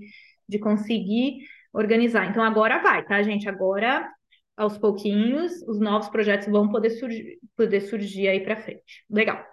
de 0.49 0.59
conseguir 0.59 1.39
organizar. 1.73 2.27
Então 2.29 2.43
agora 2.43 2.79
vai, 2.79 3.05
tá, 3.05 3.23
gente? 3.23 3.49
Agora, 3.49 4.11
aos 4.57 4.77
pouquinhos, 4.79 5.63
os 5.69 5.81
novos 5.81 6.09
projetos 6.09 6.49
vão 6.49 6.69
poder 6.69 6.91
surgir, 6.91 7.39
poder 7.57 7.81
surgir 7.83 8.29
aí 8.29 8.41
para 8.41 8.57
frente. 8.57 9.05
Legal. 9.11 9.45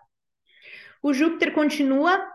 O 1.02 1.14
Júpiter 1.14 1.54
continua 1.54 2.26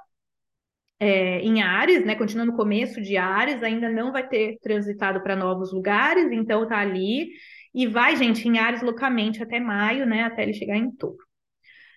é, 1.00 1.40
em 1.40 1.62
Ares, 1.62 2.04
né? 2.04 2.14
Continua 2.14 2.44
no 2.44 2.56
começo 2.56 3.00
de 3.00 3.16
Ares, 3.16 3.62
ainda 3.62 3.88
não 3.88 4.12
vai 4.12 4.28
ter 4.28 4.58
transitado 4.60 5.22
para 5.22 5.34
novos 5.34 5.72
lugares, 5.72 6.30
então 6.30 6.68
tá 6.68 6.78
ali 6.78 7.30
e 7.74 7.86
vai, 7.86 8.16
gente, 8.16 8.46
em 8.48 8.58
Ares 8.58 8.82
loucamente 8.82 9.42
até 9.42 9.60
maio, 9.60 10.06
né? 10.06 10.24
Até 10.24 10.42
ele 10.42 10.54
chegar 10.54 10.76
em 10.76 10.90
touro. 10.90 11.24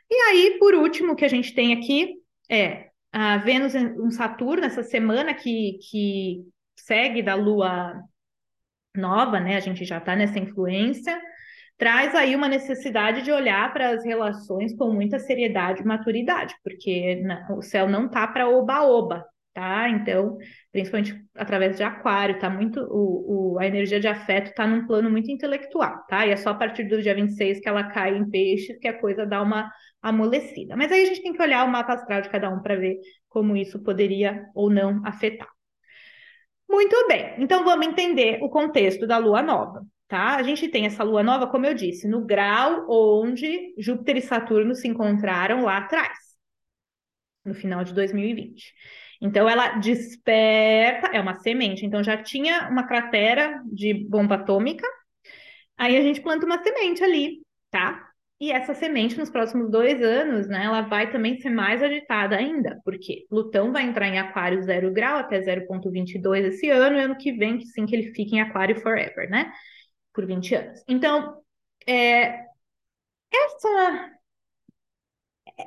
E 0.10 0.16
aí, 0.16 0.58
por 0.60 0.76
último, 0.76 1.14
o 1.14 1.16
que 1.16 1.26
a 1.26 1.30
gente 1.30 1.54
tem 1.54 1.74
aqui 1.74 2.16
é 2.50 2.90
a 3.12 3.38
Vênus 3.38 3.76
em 3.76 4.12
Saturno, 4.12 4.66
essa 4.66 4.84
semana 4.84 5.34
que, 5.34 5.80
que 5.90 6.44
segue 6.76 7.22
da 7.22 7.36
Lua 7.36 7.94
nova, 8.96 9.40
né? 9.40 9.56
A 9.56 9.60
gente 9.60 9.86
já 9.86 9.98
está 9.98 10.16
nessa 10.16 10.40
influência, 10.40 11.20
traz 11.78 12.14
aí 12.16 12.36
uma 12.36 12.48
necessidade 12.48 13.24
de 13.24 13.32
olhar 13.32 13.72
para 13.74 13.90
as 13.90 14.06
relações 14.06 14.76
com 14.76 14.92
muita 14.92 15.20
seriedade 15.20 15.82
e 15.82 15.86
maturidade, 15.86 16.56
porque 16.64 17.22
o 17.58 17.62
céu 17.62 17.90
não 17.90 18.08
tá 18.08 18.28
para 18.28 18.50
oba-oba, 18.50 19.26
tá? 19.54 19.90
Então, 19.90 20.38
principalmente 20.72 21.16
através 21.36 21.78
de 21.78 21.84
aquário, 21.84 22.40
tá 22.40 22.50
muito 22.50 22.80
o, 22.90 23.54
o, 23.56 23.60
a 23.60 23.66
energia 23.68 24.00
de 24.00 24.08
afeto 24.08 24.54
tá 24.56 24.66
num 24.66 24.88
plano 24.88 25.10
muito 25.10 25.32
intelectual, 25.32 26.04
tá? 26.08 26.26
E 26.26 26.32
é 26.32 26.36
só 26.38 26.50
a 26.52 26.56
partir 26.56 26.86
do 26.86 27.02
dia 27.02 27.16
26 27.16 27.60
que 27.60 27.70
ela 27.70 27.84
cai 27.84 28.16
em 28.18 28.30
peixes 28.30 28.78
que 28.80 28.88
a 28.88 29.00
coisa 29.00 29.26
dá 29.26 29.42
uma 29.42 29.72
amolecida. 30.02 30.76
Mas 30.76 30.92
aí 30.92 31.04
a 31.04 31.06
gente 31.06 31.22
tem 31.22 31.34
que 31.34 31.42
olhar 31.42 31.66
o 31.66 31.72
mapa 31.72 31.94
astral 31.94 32.22
de 32.22 32.30
cada 32.30 32.50
um 32.50 32.62
para 32.62 32.76
ver 32.76 32.98
como 33.30 33.56
isso 33.56 33.82
poderia 33.84 34.46
ou 34.56 34.70
não 34.70 35.02
afetar. 35.06 35.48
Muito 36.70 37.08
bem, 37.08 37.36
então 37.38 37.64
vamos 37.64 37.86
entender 37.86 38.40
o 38.42 38.50
contexto 38.50 39.06
da 39.06 39.18
lua 39.18 39.44
nova, 39.44 39.86
tá? 40.08 40.36
A 40.38 40.44
gente 40.44 40.68
tem 40.68 40.86
essa 40.88 41.04
lua 41.04 41.22
nova, 41.22 41.46
como 41.46 41.66
eu 41.68 41.74
disse, 41.76 42.08
no 42.08 42.26
grau 42.26 42.88
onde 42.90 43.74
Júpiter 43.78 44.18
e 44.18 44.22
Saturno 44.22 44.74
se 44.74 44.88
encontraram 44.88 45.64
lá 45.64 45.78
atrás, 45.78 46.18
no 47.46 47.54
final 47.54 47.84
de 47.84 47.94
2020. 47.94 48.74
Então 49.24 49.48
ela 49.48 49.78
desperta, 49.78 51.08
é 51.14 51.22
uma 51.22 51.40
semente, 51.40 51.86
então 51.86 52.04
já 52.04 52.22
tinha 52.22 52.68
uma 52.70 52.86
cratera 52.86 53.64
de 53.72 53.94
bomba 53.94 54.36
atômica, 54.36 54.86
aí 55.78 55.96
a 55.96 56.02
gente 56.02 56.20
planta 56.20 56.46
uma 56.46 56.62
semente 56.62 57.02
ali, 57.02 57.42
tá? 57.72 58.06
E 58.38 58.52
essa 58.52 58.74
semente, 58.74 59.18
nos 59.18 59.30
próximos 59.30 59.72
dois 59.72 60.02
anos, 60.02 60.50
né, 60.50 60.66
ela 60.66 60.82
vai 60.82 61.10
também 61.10 61.40
ser 61.40 61.50
mais 61.50 61.82
agitada 61.82 62.36
ainda, 62.36 62.82
porque 62.84 63.26
Plutão 63.30 63.72
vai 63.72 63.84
entrar 63.84 64.10
em 64.10 64.20
Aquário 64.20 64.62
zero 64.62 64.92
grau 64.92 65.18
até 65.18 65.40
0,22 65.40 66.48
esse 66.48 66.70
ano, 66.70 66.98
e 66.98 67.00
ano 67.00 67.18
que 67.18 67.32
vem, 67.32 67.58
que 67.58 67.66
sim, 67.68 67.86
que 67.86 67.96
ele 67.96 68.14
fica 68.14 68.36
em 68.36 68.42
Aquário 68.42 68.82
forever, 68.82 69.30
né? 69.30 69.54
Por 70.14 70.26
20 70.26 70.56
anos. 70.56 70.84
Então, 70.86 71.42
é, 71.88 72.46
essa, 73.32 74.12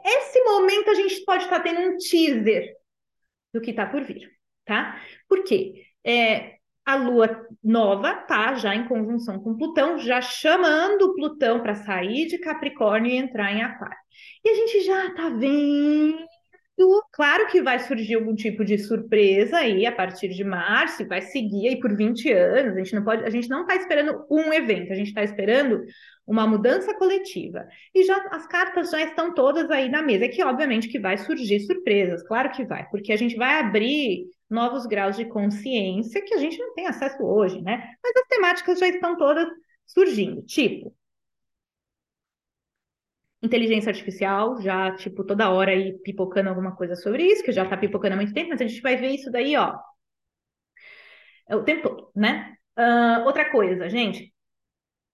esse 0.05 0.45
momento 0.45 0.91
a 0.91 0.95
gente 0.95 1.25
pode 1.25 1.45
estar 1.45 1.61
tendo 1.61 1.81
um 1.81 1.97
teaser 1.97 2.77
do 3.57 3.63
que 3.63 3.71
está 3.71 3.87
por 3.87 4.03
vir, 4.05 4.31
tá? 4.65 5.01
Por 5.29 5.43
quê? 5.45 5.83
É, 6.05 6.57
a 6.85 6.95
Lua 6.95 7.47
nova 7.65 8.15
tá 8.15 8.55
já 8.55 8.75
em 8.75 8.87
conjunção 8.87 9.41
com 9.41 9.57
Plutão, 9.57 9.99
já 9.99 10.21
chamando 10.21 11.15
Plutão 11.15 11.61
para 11.61 11.75
sair 11.75 12.27
de 12.27 12.39
Capricórnio 12.39 13.11
e 13.11 13.17
entrar 13.17 13.53
em 13.53 13.63
Aquário. 13.63 13.97
E 14.45 14.51
a 14.51 14.55
gente 14.55 14.81
já 14.83 15.15
tá 15.15 15.29
vendo 15.31 16.25
Claro 17.13 17.47
que 17.47 17.63
vai 17.63 17.79
surgir 17.79 18.15
algum 18.17 18.35
tipo 18.35 18.63
de 18.63 18.77
surpresa 18.77 19.57
aí 19.57 19.87
a 19.87 19.93
partir 19.93 20.29
de 20.29 20.45
março, 20.45 21.07
vai 21.07 21.23
seguir 21.23 21.69
aí 21.69 21.81
por 21.81 21.97
20 21.97 22.31
anos. 22.31 22.75
A 22.75 22.79
gente 22.79 22.95
não 22.95 23.03
pode, 23.03 23.25
a 23.25 23.31
gente 23.31 23.49
não 23.49 23.63
está 23.63 23.77
esperando 23.77 24.27
um 24.31 24.53
evento, 24.53 24.93
a 24.93 24.95
gente 24.95 25.09
está 25.09 25.25
esperando 25.25 25.83
uma 26.27 26.47
mudança 26.47 26.93
coletiva. 26.95 27.67
E 27.95 28.05
já 28.05 28.17
as 28.31 28.47
cartas 28.47 28.91
já 28.91 29.03
estão 29.03 29.33
todas 29.33 29.71
aí 29.71 29.89
na 29.89 30.03
mesa. 30.03 30.27
É 30.27 30.29
que 30.29 30.45
obviamente 30.45 30.89
que 30.89 30.99
vai 30.99 31.17
surgir 31.17 31.61
surpresas, 31.61 32.23
claro 32.23 32.51
que 32.51 32.65
vai, 32.67 32.87
porque 32.91 33.13
a 33.13 33.17
gente 33.17 33.37
vai 33.37 33.59
abrir 33.61 34.27
novos 34.51 34.85
graus 34.85 35.17
de 35.17 35.25
consciência 35.25 36.23
que 36.23 36.35
a 36.35 36.39
gente 36.39 36.59
não 36.59 36.75
tem 36.75 36.87
acesso 36.87 37.23
hoje, 37.23 37.63
né? 37.63 37.95
Mas 38.03 38.17
as 38.17 38.29
temáticas 38.29 38.79
já 38.79 38.89
estão 38.89 39.17
todas 39.17 39.49
surgindo, 39.87 40.43
tipo 40.43 40.95
inteligência 43.43 43.91
artificial, 43.91 44.61
já, 44.61 44.95
tipo, 44.97 45.25
toda 45.25 45.51
hora 45.51 45.71
aí 45.73 45.99
pipocando 46.01 46.49
alguma 46.49 46.75
coisa 46.75 46.97
sobre 46.97 47.25
isso, 47.25 47.45
que 47.45 47.53
já 47.53 47.69
tá 47.69 47.77
pipocando 47.77 48.15
há 48.15 48.17
muito 48.17 48.33
tempo, 48.33 48.51
mas 48.51 48.61
a 48.61 48.67
gente 48.67 48.81
vai 48.81 48.97
ver 48.97 49.11
isso 49.11 49.31
daí, 49.31 49.57
ó, 49.57 49.77
o 51.51 51.63
tempo 51.63 51.83
todo, 51.89 52.11
né? 52.15 52.55
Uh, 52.79 53.25
outra 53.25 53.51
coisa, 53.51 53.89
gente, 53.89 54.33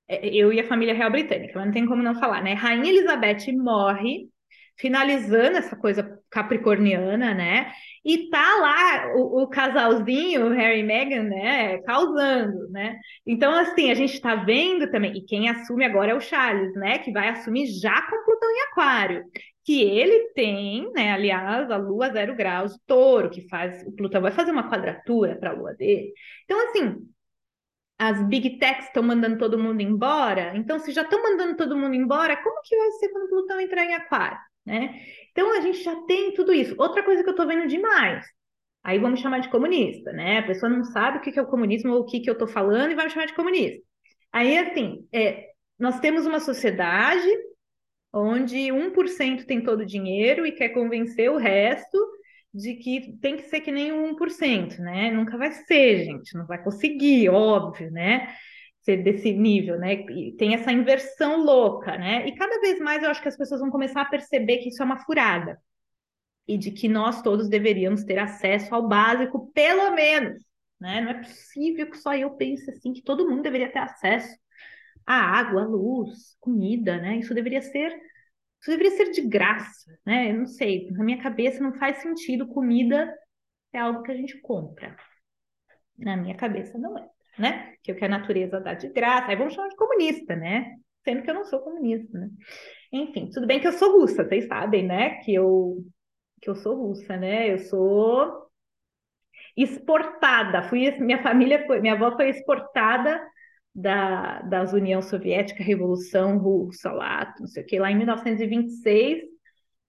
é, 0.09 0.27
eu 0.29 0.53
e 0.53 0.61
a 0.61 0.69
família 0.69 0.95
real 0.95 1.11
britânica, 1.11 1.53
mas 1.57 1.67
não 1.67 1.73
tem 1.73 1.87
como 1.87 2.03
não 2.03 2.15
falar, 2.15 2.43
né? 2.43 2.55
Rainha 2.55 2.91
Elizabeth 2.91 3.53
morre, 3.57 4.31
finalizando 4.77 5.59
essa 5.59 5.77
coisa 5.77 6.22
capricorniana, 6.33 7.35
né? 7.35 7.73
E 8.05 8.29
tá 8.31 8.57
lá 8.57 9.15
o, 9.15 9.43
o 9.43 9.49
casalzinho, 9.49 10.47
o 10.47 10.51
Harry 10.51 10.81
e 10.81 10.83
Meghan, 10.83 11.25
né, 11.25 11.79
causando, 11.83 12.69
né? 12.71 12.99
Então, 13.25 13.55
assim, 13.55 13.91
a 13.91 13.95
gente 13.95 14.21
tá 14.21 14.35
vendo 14.35 14.91
também, 14.91 15.13
e 15.17 15.25
quem 15.25 15.49
assume 15.49 15.85
agora 15.85 16.13
é 16.13 16.15
o 16.15 16.21
Charles, 16.21 16.75
né, 16.75 16.99
que 16.99 17.13
vai 17.13 17.29
assumir 17.29 17.67
já 17.67 18.03
com 18.03 18.25
Plutão 18.25 18.51
em 18.51 18.61
Aquário, 18.71 19.25
que 19.65 19.83
ele 19.83 20.33
tem, 20.35 20.91
né, 20.93 21.13
aliás, 21.13 21.71
a 21.71 21.77
Lua 21.77 22.11
zero 22.11 22.35
graus, 22.35 22.77
touro, 22.87 23.31
que 23.31 23.47
faz, 23.49 23.83
o 23.87 23.93
Plutão 23.93 24.21
vai 24.23 24.33
fazer 24.33 24.51
uma 24.51 24.69
quadratura 24.69 25.37
para 25.37 25.51
a 25.51 25.55
Lua 25.55 25.75
dele. 25.75 26.13
Então, 26.45 26.59
assim, 26.69 26.97
as 27.99 28.21
big 28.27 28.59
techs 28.59 28.87
estão 28.87 29.03
mandando 29.03 29.39
todo 29.39 29.59
mundo 29.59 29.81
embora, 29.81 30.53
então 30.57 30.79
se 30.81 30.93
já 30.93 31.03
estão 31.03 31.23
mandando 31.23 31.57
todo 31.57 31.77
mundo 31.77 31.95
embora, 31.95 32.37
como 32.43 32.61
que 32.63 32.77
vai 32.77 32.91
ser 32.93 33.11
quando 33.11 33.29
Plutão 33.29 33.61
entrar 33.61 33.85
em 33.85 33.95
Aquário? 33.95 34.39
Né? 34.65 35.01
Então 35.31 35.57
a 35.57 35.61
gente 35.61 35.83
já 35.83 35.95
tem 36.07 36.35
tudo 36.35 36.53
isso. 36.53 36.75
Outra 36.79 37.03
coisa 37.03 37.23
que 37.23 37.29
eu 37.29 37.33
estou 37.33 37.47
vendo 37.47 37.67
demais, 37.67 38.25
aí 38.83 38.99
vamos 38.99 39.21
chamar 39.21 39.41
de 39.41 39.51
comunista, 39.51 40.13
né? 40.13 40.39
A 40.39 40.47
pessoa 40.47 40.71
não 40.71 40.85
sabe 40.85 41.19
o 41.19 41.21
que 41.21 41.39
é 41.39 41.43
o 41.43 41.47
comunismo 41.47 41.93
ou 41.93 42.01
o 42.01 42.05
que, 42.05 42.23
eu 42.27 42.33
estou 42.33 42.49
falando 42.49 42.93
e 42.93 42.95
vai 42.95 43.07
me 43.07 43.11
chamar 43.11 43.27
de 43.27 43.35
comunista. 43.35 43.83
Aí, 44.33 44.57
assim, 44.59 45.07
é, 45.13 45.49
nós 45.79 46.01
temos 46.01 46.27
uma 46.27 46.41
sociedade 46.41 47.29
onde 48.13 48.71
1% 48.73 49.47
tem 49.47 49.63
todo 49.63 49.81
o 49.81 49.87
dinheiro 49.87 50.47
e 50.47 50.53
quer 50.53 50.71
convencer 50.71 51.31
o 51.31 51.39
resto 51.39 51.99
de 52.53 52.75
que 52.75 53.17
tem 53.21 53.37
que 53.37 53.45
ser 53.45 53.61
que 53.63 53.73
nem 53.73 53.93
o 53.93 54.15
1%, 54.15 54.79
né? 54.79 55.11
Nunca 55.11 55.39
vai 55.39 55.51
ser, 55.53 56.05
gente, 56.05 56.37
não 56.37 56.47
vai 56.47 56.63
conseguir, 56.63 57.31
óbvio, 57.31 57.91
né? 57.91 58.35
Ser 58.83 59.03
desse 59.03 59.33
nível, 59.33 59.79
né? 59.79 59.95
E 60.11 60.33
tem 60.37 60.55
essa 60.55 60.73
inversão 60.73 61.43
louca, 61.43 61.97
né? 61.97 62.27
E 62.27 62.35
cada 62.35 62.61
vez 62.61 62.81
mais 62.81 63.03
eu 63.03 63.11
acho 63.11 63.23
que 63.23 63.29
as 63.29 63.37
pessoas 63.37 63.61
vão 63.61 63.71
começar 63.71 64.03
a 64.03 64.07
perceber 64.07 64.59
que 64.59 64.69
isso 64.69 64.83
é 64.83 64.85
uma 64.85 64.99
furada 65.05 65.61
e 66.47 66.59
de 66.59 66.73
que 66.73 66.89
nós 66.89 67.23
todos 67.23 67.49
deveríamos 67.49 68.05
ter 68.05 68.19
acesso 68.19 68.75
ao 68.75 68.89
básico, 68.89 69.51
pelo 69.53 69.93
menos, 69.95 70.43
né? 70.81 71.01
Não 71.01 71.11
é 71.11 71.15
possível 71.23 71.91
que 71.91 71.99
só 71.99 72.15
eu 72.15 72.31
pense 72.33 72.69
assim 72.71 72.93
que 72.93 73.03
todo 73.03 73.29
mundo 73.29 73.43
deveria 73.43 73.71
ter 73.73 73.79
acesso 73.79 74.37
à 75.07 75.15
água, 75.15 75.63
à 75.63 75.67
luz, 75.67 76.37
comida, 76.41 76.99
né? 76.99 77.19
Isso 77.19 77.35
deveria 77.35 77.63
ser 77.63 77.91
isso 78.61 78.71
deveria 78.71 78.93
ser 78.93 79.11
de 79.11 79.23
graça, 79.23 79.99
né? 80.07 80.31
Eu 80.31 80.39
não 80.39 80.47
sei, 80.47 80.89
na 80.93 81.03
minha 81.05 81.21
cabeça 81.21 81.61
não 81.61 81.75
faz 81.75 81.99
sentido 81.99 82.47
comida 82.47 83.13
é 83.73 83.79
algo 83.79 84.03
que 84.03 84.13
a 84.13 84.17
gente 84.17 84.41
compra. 84.41 84.97
Na 85.99 86.17
minha 86.17 86.37
cabeça 86.37 86.79
não 86.79 86.97
é 86.99 87.09
né? 87.39 87.75
Que 87.83 87.91
é 87.91 87.95
o 87.95 87.97
que 87.97 88.05
a 88.05 88.09
natureza 88.09 88.61
dá 88.61 88.75
de 88.75 88.89
graça. 88.89 89.29
Aí 89.29 89.37
vamos 89.37 89.55
chamar 89.55 89.69
de 89.69 89.77
comunista, 89.77 90.37
né? 90.37 90.77
Sendo 91.05 91.23
que 91.23 91.31
eu 91.31 91.35
não 91.35 91.45
sou 91.45 91.61
comunista, 91.61 92.19
né? 92.19 92.29
Enfim, 92.93 93.31
tudo 93.31 93.47
bem 93.47 93.61
que 93.61 93.67
eu 93.67 93.73
sou 93.73 94.01
russa, 94.01 94.25
vocês 94.25 94.47
sabem, 94.47 94.87
né? 94.87 95.17
Que 95.21 95.35
eu, 95.35 95.85
que 96.41 96.49
eu 96.49 96.55
sou 96.55 96.77
russa, 96.77 97.17
né? 97.17 97.53
Eu 97.53 97.59
sou 97.59 98.47
exportada. 99.57 100.63
Fui, 100.63 100.91
minha 100.99 101.23
família 101.23 101.67
foi, 101.67 101.81
minha 101.81 101.95
avó 101.95 102.15
foi 102.17 102.29
exportada 102.29 103.21
da, 103.75 104.43
das 104.43 104.73
União 104.73 105.01
Soviética, 105.01 105.63
Revolução 105.63 106.39
Russa 106.39 106.93
lá, 106.93 107.35
não 107.41 107.47
sei 107.47 107.63
o 107.63 107.67
que, 107.67 107.79
lá 107.79 107.91
em 107.91 107.97
1926, 107.97 109.23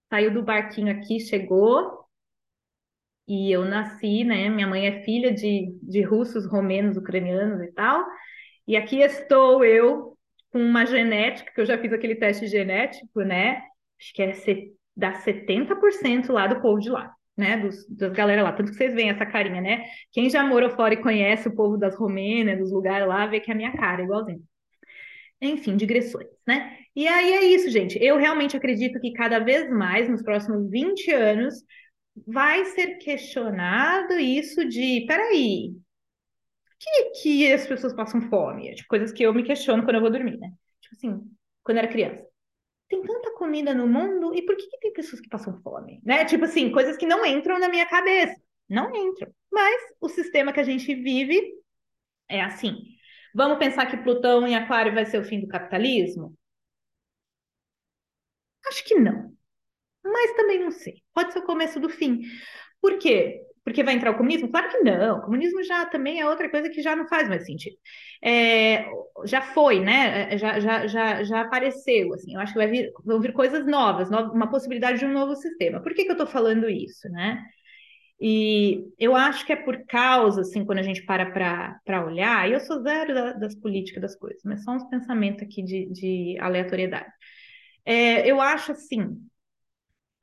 saiu 0.09 0.33
do 0.33 0.43
barquinho 0.43 0.91
aqui, 0.91 1.19
chegou, 1.19 2.02
e 3.27 3.51
eu 3.51 3.63
nasci, 3.65 4.23
né? 4.23 4.49
Minha 4.49 4.67
mãe 4.67 4.87
é 4.87 5.03
filha 5.03 5.31
de, 5.31 5.77
de 5.81 6.01
russos, 6.01 6.45
romenos, 6.45 6.97
ucranianos 6.97 7.61
e 7.61 7.71
tal. 7.71 8.05
E 8.67 8.75
aqui 8.75 8.99
estou 8.99 9.63
eu 9.63 10.17
com 10.51 10.59
uma 10.59 10.85
genética, 10.85 11.51
que 11.53 11.61
eu 11.61 11.65
já 11.65 11.77
fiz 11.77 11.91
aquele 11.93 12.15
teste 12.15 12.47
genético, 12.47 13.21
né? 13.21 13.61
Acho 13.99 14.13
que 14.13 14.21
é 14.21 14.33
se, 14.33 14.73
dá 14.95 15.13
70% 15.13 16.31
lá 16.31 16.47
do 16.47 16.61
povo 16.61 16.79
de 16.79 16.89
lá, 16.89 17.13
né? 17.37 17.57
Dos, 17.57 17.87
das 17.89 18.11
galera 18.11 18.43
lá. 18.43 18.51
Tanto 18.51 18.71
que 18.71 18.77
vocês 18.77 18.93
veem 18.93 19.09
essa 19.09 19.25
carinha, 19.25 19.61
né? 19.61 19.85
Quem 20.11 20.29
já 20.29 20.43
morou 20.43 20.69
fora 20.69 20.93
e 20.93 21.01
conhece 21.01 21.47
o 21.47 21.55
povo 21.55 21.77
das 21.77 21.95
Romênias, 21.95 22.59
dos 22.59 22.71
lugares 22.71 23.07
lá, 23.07 23.25
vê 23.25 23.39
que 23.39 23.51
é 23.51 23.53
a 23.53 23.57
minha 23.57 23.71
cara 23.75 24.03
igualzinho. 24.03 24.43
Enfim, 25.41 25.75
digressões, 25.75 26.27
né? 26.47 26.77
E 26.95 27.07
aí 27.07 27.33
é 27.33 27.43
isso, 27.45 27.69
gente. 27.69 27.97
Eu 28.01 28.17
realmente 28.17 28.55
acredito 28.55 28.99
que 28.99 29.11
cada 29.13 29.39
vez 29.39 29.69
mais, 29.69 30.07
nos 30.09 30.21
próximos 30.21 30.69
20 30.69 31.11
anos, 31.11 31.55
vai 32.27 32.65
ser 32.65 32.97
questionado 32.97 34.13
isso 34.19 34.65
de, 34.65 35.05
peraí, 35.07 35.75
que 36.79 37.03
que 37.21 37.53
as 37.53 37.65
pessoas 37.67 37.93
passam 37.93 38.21
fome? 38.29 38.73
Tipo, 38.75 38.89
coisas 38.89 39.11
que 39.11 39.23
eu 39.23 39.33
me 39.33 39.43
questiono 39.43 39.83
quando 39.83 39.95
eu 39.95 40.01
vou 40.01 40.11
dormir, 40.11 40.37
né? 40.37 40.51
Tipo 40.81 40.95
assim, 40.95 41.31
quando 41.63 41.77
era 41.77 41.87
criança. 41.87 42.25
Tem 42.89 43.01
tanta 43.01 43.33
comida 43.35 43.73
no 43.73 43.87
mundo, 43.87 44.35
e 44.35 44.43
por 44.43 44.55
que, 44.55 44.67
que 44.67 44.79
tem 44.79 44.93
pessoas 44.93 45.21
que 45.21 45.29
passam 45.29 45.61
fome? 45.61 46.01
Né? 46.03 46.25
Tipo 46.25 46.45
assim, 46.45 46.71
coisas 46.71 46.97
que 46.97 47.05
não 47.05 47.25
entram 47.25 47.59
na 47.59 47.69
minha 47.69 47.87
cabeça. 47.87 48.39
Não 48.69 48.95
entram. 48.95 49.33
Mas 49.51 49.81
o 50.01 50.09
sistema 50.09 50.53
que 50.53 50.59
a 50.59 50.63
gente 50.63 50.93
vive 50.95 51.41
é 52.29 52.41
assim. 52.41 52.75
Vamos 53.35 53.57
pensar 53.57 53.87
que 53.87 53.97
Plutão 53.97 54.45
em 54.47 54.55
Aquário 54.55 54.93
vai 54.93 55.05
ser 55.05 55.19
o 55.19 55.25
fim 55.25 55.39
do 55.39 55.47
capitalismo? 55.47 56.35
Acho 58.67 58.83
que 58.85 58.95
não. 58.95 59.35
mas 60.03 60.33
também 60.35 60.59
não 60.59 60.71
sei. 60.71 61.02
Pode 61.13 61.33
ser 61.33 61.39
o 61.39 61.45
começo 61.45 61.79
do 61.79 61.89
fim. 61.89 62.21
Por 62.81 62.97
quê? 62.97 63.41
Porque 63.63 63.83
vai 63.83 63.93
entrar 63.93 64.11
o 64.11 64.17
comunismo? 64.17 64.49
Claro 64.49 64.69
que 64.69 64.79
não. 64.79 65.19
O 65.19 65.21
comunismo 65.21 65.63
já 65.63 65.85
também 65.85 66.19
é 66.19 66.27
outra 66.27 66.49
coisa 66.49 66.69
que 66.69 66.81
já 66.81 66.95
não 66.95 67.07
faz 67.07 67.29
mais 67.29 67.45
sentido. 67.45 67.77
É, 68.21 68.85
já 69.25 69.41
foi, 69.41 69.79
né? 69.79 70.37
Já, 70.37 70.59
já, 70.59 70.87
já, 70.87 71.23
já 71.23 71.41
apareceu. 71.41 72.13
Assim, 72.13 72.33
eu 72.33 72.41
acho 72.41 72.51
que 72.53 72.59
vai 72.59 72.67
vir, 72.67 72.91
vão 73.05 73.21
vir 73.21 73.31
coisas 73.31 73.65
novas, 73.65 74.09
uma 74.09 74.49
possibilidade 74.49 74.99
de 74.99 75.05
um 75.05 75.13
novo 75.13 75.35
sistema. 75.35 75.81
Por 75.81 75.93
que, 75.93 76.03
que 76.03 76.09
eu 76.09 76.13
estou 76.13 76.27
falando 76.27 76.69
isso, 76.69 77.07
né? 77.09 77.41
E 78.19 78.85
eu 78.97 79.15
acho 79.15 79.45
que 79.45 79.51
é 79.53 79.55
por 79.55 79.85
causa, 79.85 80.41
assim, 80.41 80.65
quando 80.65 80.79
a 80.79 80.83
gente 80.83 81.03
para 81.05 81.25
para 81.83 82.05
olhar, 82.05 82.49
e 82.49 82.53
eu 82.53 82.59
sou 82.59 82.81
zero 82.81 83.13
da, 83.13 83.33
das 83.33 83.55
políticas 83.55 84.01
das 84.01 84.15
coisas, 84.15 84.41
mas 84.45 84.63
só 84.63 84.71
uns 84.71 84.85
pensamentos 84.89 85.43
aqui 85.43 85.61
de, 85.63 85.87
de 85.91 86.37
aleatoriedade. 86.39 87.11
É, 87.85 88.25
eu 88.29 88.39
acho 88.41 88.71
assim, 88.71 89.17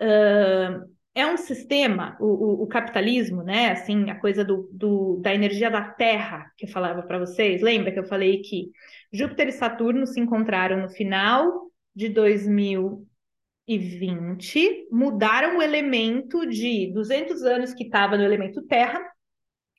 uh, 0.01 0.91
é 1.15 1.27
um 1.27 1.37
sistema, 1.37 2.17
o, 2.21 2.27
o, 2.27 2.63
o, 2.63 2.67
capitalismo, 2.67 3.43
né? 3.43 3.73
Assim, 3.73 4.11
a 4.11 4.19
coisa 4.19 4.43
do, 4.45 4.69
do, 4.73 5.19
da 5.21 5.35
energia 5.35 5.71
da 5.71 5.83
Terra 5.83 6.51
que 6.57 6.67
eu 6.67 6.71
falava 6.71 7.03
para 7.03 7.19
vocês. 7.19 7.61
Lembra 7.63 7.93
que 7.93 7.99
eu 7.99 8.07
falei 8.07 8.41
que 8.43 8.71
Júpiter 9.13 9.49
e 9.49 9.53
Saturno 9.53 10.07
se 10.07 10.21
encontraram 10.21 10.81
no 10.81 10.89
final 10.89 11.69
de 11.95 12.09
2020, 12.09 14.89
mudaram 14.91 15.59
o 15.59 15.63
elemento 15.63 16.47
de 16.47 16.91
200 16.93 17.43
anos 17.43 17.75
que 17.75 17.85
estava 17.85 18.17
no 18.17 18.23
elemento 18.23 18.63
Terra, 18.63 19.05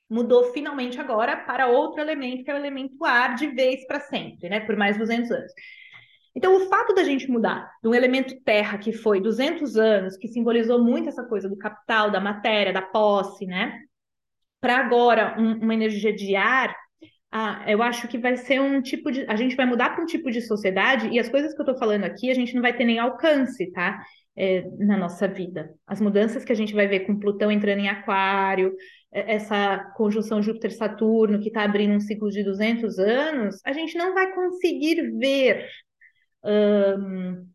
mudou 0.10 0.52
finalmente 0.52 1.00
agora 1.00 1.38
para 1.38 1.68
outro 1.68 2.02
elemento, 2.02 2.44
que 2.44 2.52
é 2.52 2.54
o 2.54 2.58
elemento 2.58 3.06
ar, 3.06 3.36
de 3.36 3.48
vez 3.48 3.88
para 3.88 4.02
sempre, 4.02 4.50
né? 4.50 4.60
Por 4.60 4.76
mais 4.76 4.98
200 4.98 5.32
anos. 5.32 5.54
Então, 6.36 6.56
o 6.56 6.70
fato 6.70 6.94
da 6.94 7.04
gente 7.04 7.30
mudar 7.30 7.70
de 7.84 7.90
um 7.90 7.94
elemento 7.94 8.40
terra 8.44 8.78
que 8.78 8.94
foi 8.94 9.20
200 9.22 9.76
anos, 9.76 10.18
que 10.18 10.28
simbolizou 10.28 10.84
muito 10.84 11.10
essa 11.10 11.24
coisa 11.24 11.50
do 11.50 11.58
capital, 11.58 12.10
da 12.10 12.20
matéria, 12.22 12.72
da 12.72 12.82
posse, 12.82 13.46
né? 13.46 13.78
Para 14.60 14.78
agora 14.78 15.36
um, 15.38 15.60
uma 15.60 15.74
energia 15.74 16.14
de 16.14 16.36
ar, 16.36 16.74
ah, 17.32 17.64
eu 17.66 17.82
acho 17.82 18.08
que 18.10 18.18
vai 18.18 18.36
ser 18.36 18.60
um 18.60 18.82
tipo 18.82 19.10
de. 19.10 19.26
A 19.28 19.36
gente 19.38 19.56
vai 19.56 19.66
mudar 19.66 19.92
para 19.92 20.04
um 20.04 20.06
tipo 20.06 20.30
de 20.30 20.42
sociedade, 20.42 21.08
e 21.10 21.20
as 21.20 21.30
coisas 21.30 21.54
que 21.54 21.62
eu 21.62 21.64
estou 21.64 21.78
falando 21.78 22.04
aqui, 22.04 22.30
a 22.30 22.34
gente 22.34 22.54
não 22.54 22.62
vai 22.62 22.76
ter 22.76 22.84
nem 22.84 23.00
alcance, 23.00 23.72
tá? 23.72 24.04
É, 24.36 24.64
na 24.80 24.98
nossa 24.98 25.28
vida. 25.28 25.74
As 25.86 26.00
mudanças 26.02 26.44
que 26.46 26.52
a 26.52 26.56
gente 26.56 26.74
vai 26.74 26.88
ver 26.88 27.02
com 27.02 27.20
Plutão 27.20 27.52
entrando 27.52 27.80
em 27.80 27.90
Aquário, 27.90 28.74
é, 29.14 29.36
essa 29.36 29.78
conjunção 29.96 30.42
Júpiter-Saturno, 30.42 31.40
que 31.40 31.48
está 31.50 31.64
abrindo 31.64 31.94
um 31.94 32.00
ciclo 32.00 32.30
de 32.30 32.44
200 32.44 32.98
anos, 33.00 33.60
a 33.66 33.74
gente 33.74 33.98
não 33.98 34.14
vai 34.14 34.34
conseguir 34.34 35.02
ver 35.18 35.68
um, 36.44 37.48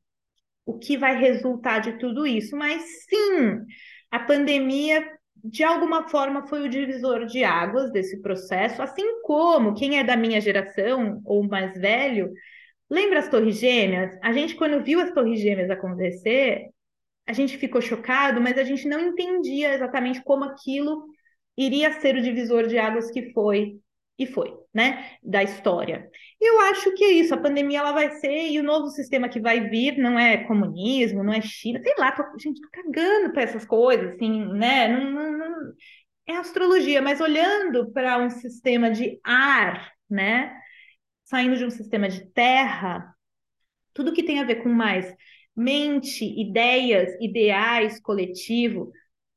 o 0.65 0.79
que 0.79 0.97
vai 0.97 1.19
resultar 1.19 1.81
de 1.81 1.99
tudo 1.99 2.27
isso. 2.27 2.57
Mas 2.57 2.83
sim, 3.09 3.61
a 4.11 4.19
pandemia, 4.19 5.07
de 5.45 5.63
alguma 5.63 6.09
forma, 6.09 6.47
foi 6.47 6.67
o 6.67 6.69
divisor 6.69 7.27
de 7.27 7.45
águas 7.45 7.93
desse 7.93 8.21
processo, 8.21 8.83
assim 8.83 9.23
como 9.23 9.75
quem 9.75 9.99
é 9.99 10.05
da 10.05 10.17
minha 10.17 10.41
geração 10.41 11.21
ou 11.25 11.43
mais 11.45 11.79
velho. 11.79 12.33
Lembra 12.91 13.21
as 13.21 13.29
Torres 13.29 13.59
Gêmeas? 13.59 14.17
A 14.23 14.33
gente, 14.33 14.55
quando 14.55 14.83
viu 14.83 15.01
as 15.01 15.13
Torres 15.13 15.41
Gêmeas 15.41 15.71
acontecer, 15.71 16.67
a 17.27 17.33
gente 17.33 17.59
ficou 17.59 17.81
chocado, 17.81 18.41
mas 18.41 18.57
a 18.57 18.65
gente 18.65 18.87
não 18.89 19.01
entendia 19.01 19.75
exatamente 19.75 20.23
como 20.23 20.45
aquilo 20.45 21.05
iria 21.57 21.93
ser 22.01 22.17
o 22.17 22.23
divisor 22.23 22.67
de 22.67 22.79
águas 22.79 23.11
que 23.11 23.33
foi 23.33 23.81
e 24.19 24.27
foi, 24.27 24.55
né, 24.73 25.17
da 25.23 25.43
história. 25.43 26.11
Eu 26.41 26.61
acho 26.63 26.95
que 26.95 27.05
é 27.05 27.11
isso, 27.13 27.35
a 27.35 27.39
pandemia 27.41 27.81
ela 27.81 27.93
vai 27.93 28.11
ser, 28.13 28.49
e 28.51 28.59
o 28.59 28.63
novo 28.63 28.89
sistema 28.89 29.29
que 29.29 29.41
vai 29.41 29.69
vir 29.69 29.99
não 29.99 30.19
é 30.19 30.45
comunismo, 30.45 31.23
não 31.23 31.33
é 31.33 31.41
China, 31.41 31.81
sei 31.83 31.95
lá, 31.99 32.13
tô, 32.13 32.23
gente, 32.39 32.61
tô 32.61 32.69
cagando 32.73 33.33
para 33.33 33.43
essas 33.43 33.65
coisas, 33.67 34.15
assim, 34.15 34.47
né, 34.55 34.89
não, 34.89 35.11
não, 35.11 35.39
não, 35.39 35.73
é 36.27 36.37
astrologia, 36.37 37.03
mas 37.03 37.21
olhando 37.21 37.93
para 37.93 38.19
um 38.19 38.31
sistema 38.31 38.91
de 38.91 39.21
ar, 39.23 39.93
né, 40.09 40.59
saindo 41.25 41.57
de 41.57 41.65
um 41.65 41.71
sistema 41.71 42.09
de 42.09 42.27
terra, 42.33 43.15
tudo 43.93 44.13
que 44.13 44.23
tem 44.23 44.41
a 44.41 44.45
ver 44.45 44.57
com 44.63 44.69
mais 44.69 45.15
mente, 45.55 46.25
ideias, 46.25 47.17
ideais, 47.21 48.01
coletivo, 48.01 48.93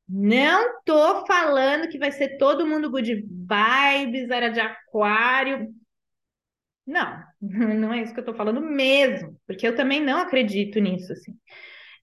não 0.09 0.81
tô 0.83 1.23
falando 1.27 1.87
que 1.87 1.99
vai 1.99 2.11
ser 2.11 2.37
todo 2.37 2.65
mundo 2.65 2.89
good 2.89 3.13
vibes, 3.13 4.31
era 4.31 4.49
de 4.49 4.59
aquário. 4.59 5.71
Não, 6.85 7.23
não 7.39 7.93
é 7.93 8.01
isso 8.01 8.13
que 8.13 8.19
eu 8.19 8.25
tô 8.25 8.33
falando 8.33 8.59
mesmo, 8.59 9.39
porque 9.45 9.67
eu 9.67 9.75
também 9.75 10.01
não 10.01 10.19
acredito 10.19 10.79
nisso, 10.79 11.13
assim. 11.13 11.31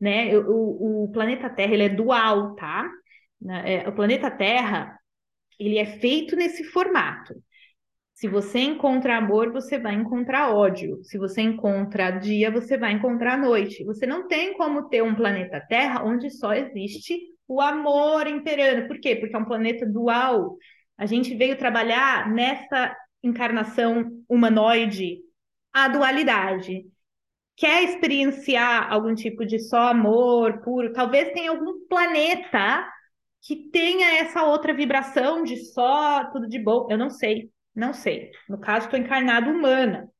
Né? 0.01 0.37
O, 0.39 1.05
o 1.05 1.13
planeta 1.13 1.51
Terra, 1.51 1.75
ele 1.75 1.83
é 1.83 1.89
dual, 1.89 2.55
tá? 2.55 2.89
É, 3.65 3.89
o 3.89 3.93
planeta 3.93 4.31
Terra, 4.31 4.97
ele 5.59 5.79
é 5.79 5.87
feito 5.99 6.37
nesse 6.37 6.63
formato. 6.65 7.35
Se 8.15 8.29
você 8.29 8.61
encontra 8.61 9.19
amor, 9.19 9.53
você 9.53 9.79
vai 9.79 9.95
encontrar 9.95 10.55
ódio. 10.55 11.03
Se 11.05 11.19
você 11.19 11.43
encontra 11.43 12.13
dia, 12.13 12.51
você 12.51 12.79
vai 12.79 12.93
encontrar 12.93 13.37
noite. 13.37 13.85
Você 13.85 14.07
não 14.07 14.29
tem 14.29 14.57
como 14.57 14.89
ter 14.89 15.03
um 15.03 15.15
planeta 15.15 15.61
Terra 15.61 16.05
onde 16.05 16.31
só 16.31 16.55
existe 16.55 17.36
o 17.49 17.61
amor 17.61 18.27
imperando. 18.27 18.89
Por 18.89 18.99
quê? 19.01 19.17
Porque 19.17 19.35
é 19.35 19.39
um 19.39 19.45
planeta 19.45 19.87
dual. 19.87 20.57
A 20.99 21.07
gente 21.07 21.35
veio 21.35 21.59
trabalhar 21.59 22.31
nessa 22.33 22.97
encarnação 23.23 24.05
humanoide 24.29 25.19
a 25.73 25.89
dualidade. 25.89 26.85
Quer 27.57 27.85
experienciar 27.85 28.93
algum 28.93 29.15
tipo 29.15 29.45
de 29.45 29.59
só 29.59 29.89
amor 29.89 30.61
puro? 30.63 30.93
Talvez 30.93 31.33
tenha 31.33 31.51
algum 31.51 31.87
planeta 31.89 32.87
que 33.43 33.71
tenha 33.71 34.19
essa 34.19 34.45
outra 34.45 34.75
vibração 34.75 35.43
de 35.43 35.57
só 35.73 36.25
tudo 36.31 36.49
de 36.49 36.59
bom. 36.59 36.87
Eu 36.91 36.99
não 36.99 37.11
sei, 37.11 37.51
não 37.75 37.93
sei. 37.95 38.31
No 38.49 38.59
caso, 38.59 38.87
estou 38.87 38.99
encarnada 38.99 39.51
humana. 39.51 40.11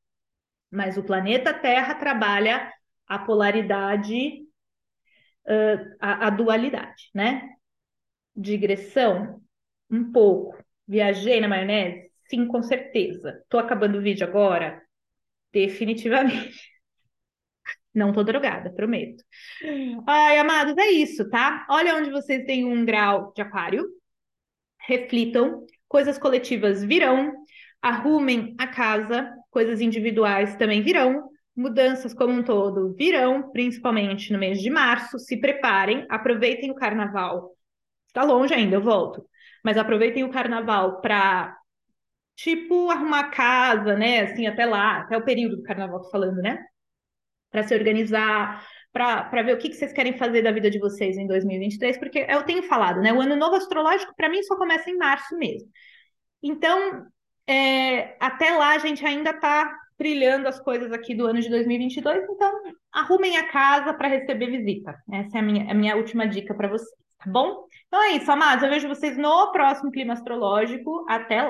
Mas 0.71 0.97
o 0.97 1.03
planeta 1.03 1.53
Terra 1.53 1.95
trabalha 1.95 2.71
a 3.07 3.19
polaridade 3.19 4.46
uh, 5.47 5.95
a, 5.99 6.27
a, 6.27 6.29
dualidade, 6.29 7.09
né? 7.13 7.49
Digressão, 8.35 9.41
um 9.89 10.11
pouco. 10.11 10.57
Viajei 10.87 11.39
na 11.41 11.47
maionese? 11.47 12.11
Sim, 12.29 12.47
com 12.47 12.61
certeza. 12.61 13.43
Tô 13.49 13.57
acabando 13.57 13.97
o 13.97 14.01
vídeo 14.01 14.27
agora? 14.27 14.81
Definitivamente. 15.51 16.59
Não 17.93 18.13
tô 18.13 18.23
drogada, 18.23 18.71
prometo. 18.71 19.23
Ai, 20.05 20.37
amados, 20.37 20.77
é 20.77 20.91
isso, 20.91 21.27
tá? 21.29 21.65
Olha 21.69 21.95
onde 21.95 22.11
vocês 22.11 22.45
têm 22.45 22.63
um 22.63 22.85
grau 22.85 23.33
de 23.35 23.41
aquário. 23.41 23.87
Reflitam, 24.79 25.65
coisas 25.87 26.17
coletivas 26.17 26.83
virão, 26.83 27.33
arrumem 27.81 28.55
a 28.59 28.67
casa, 28.67 29.33
coisas 29.49 29.81
individuais 29.81 30.55
também 30.57 30.81
virão, 30.81 31.29
mudanças 31.57 32.13
como 32.13 32.33
um 32.33 32.43
todo 32.43 32.93
virão, 32.93 33.51
principalmente 33.51 34.31
no 34.31 34.37
mês 34.37 34.61
de 34.61 34.69
março. 34.69 35.17
Se 35.17 35.37
preparem, 35.37 36.05
aproveitem 36.09 36.69
o 36.69 36.75
carnaval. 36.75 37.55
Está 38.07 38.23
longe 38.23 38.53
ainda, 38.53 38.75
eu 38.75 38.81
volto. 38.81 39.27
Mas 39.63 39.77
aproveitem 39.77 40.23
o 40.23 40.31
carnaval 40.31 41.01
para, 41.01 41.57
tipo, 42.35 42.91
arrumar 42.91 43.31
casa, 43.31 43.95
né? 43.95 44.21
Assim, 44.21 44.45
até 44.45 44.65
lá, 44.65 45.01
até 45.01 45.17
o 45.17 45.25
período 45.25 45.57
do 45.57 45.63
carnaval, 45.63 46.01
tô 46.03 46.11
falando, 46.11 46.37
né? 46.37 46.63
Para 47.49 47.63
se 47.63 47.73
organizar, 47.73 48.63
para 48.93 49.43
ver 49.43 49.55
o 49.55 49.57
que, 49.57 49.69
que 49.69 49.75
vocês 49.75 49.91
querem 49.91 50.17
fazer 50.17 50.43
da 50.43 50.51
vida 50.51 50.69
de 50.69 50.79
vocês 50.79 51.17
em 51.17 51.27
2023, 51.27 51.97
porque 51.97 52.25
eu 52.29 52.43
tenho 52.43 52.63
falado, 52.63 53.01
né? 53.01 53.11
O 53.13 53.21
ano 53.21 53.35
novo 53.35 53.55
astrológico, 53.55 54.13
para 54.15 54.29
mim, 54.29 54.43
só 54.43 54.55
começa 54.55 54.89
em 54.89 54.97
março 54.97 55.35
mesmo. 55.37 55.69
Então, 56.41 57.07
é, 57.47 58.15
até 58.19 58.51
lá, 58.51 58.75
a 58.75 58.79
gente 58.79 59.05
ainda 59.05 59.31
está 59.31 59.75
trilhando 59.97 60.47
as 60.47 60.59
coisas 60.59 60.91
aqui 60.91 61.15
do 61.15 61.25
ano 61.25 61.41
de 61.41 61.49
2022, 61.49 62.23
então 62.29 62.51
arrumem 62.91 63.37
a 63.37 63.47
casa 63.51 63.93
para 63.93 64.07
receber 64.07 64.51
visita. 64.51 64.95
Essa 65.11 65.37
é 65.37 65.39
a 65.39 65.43
minha, 65.43 65.71
a 65.71 65.73
minha 65.73 65.95
última 65.95 66.27
dica 66.27 66.53
para 66.53 66.67
vocês, 66.67 66.89
tá 67.17 67.29
bom? 67.29 67.65
Então 67.87 68.03
é 68.03 68.11
isso, 68.11 68.31
amados. 68.31 68.63
Eu 68.63 68.69
vejo 68.69 68.87
vocês 68.87 69.17
no 69.17 69.51
próximo 69.51 69.91
clima 69.91 70.13
astrológico. 70.13 71.05
Até 71.09 71.41
lá. 71.41 71.45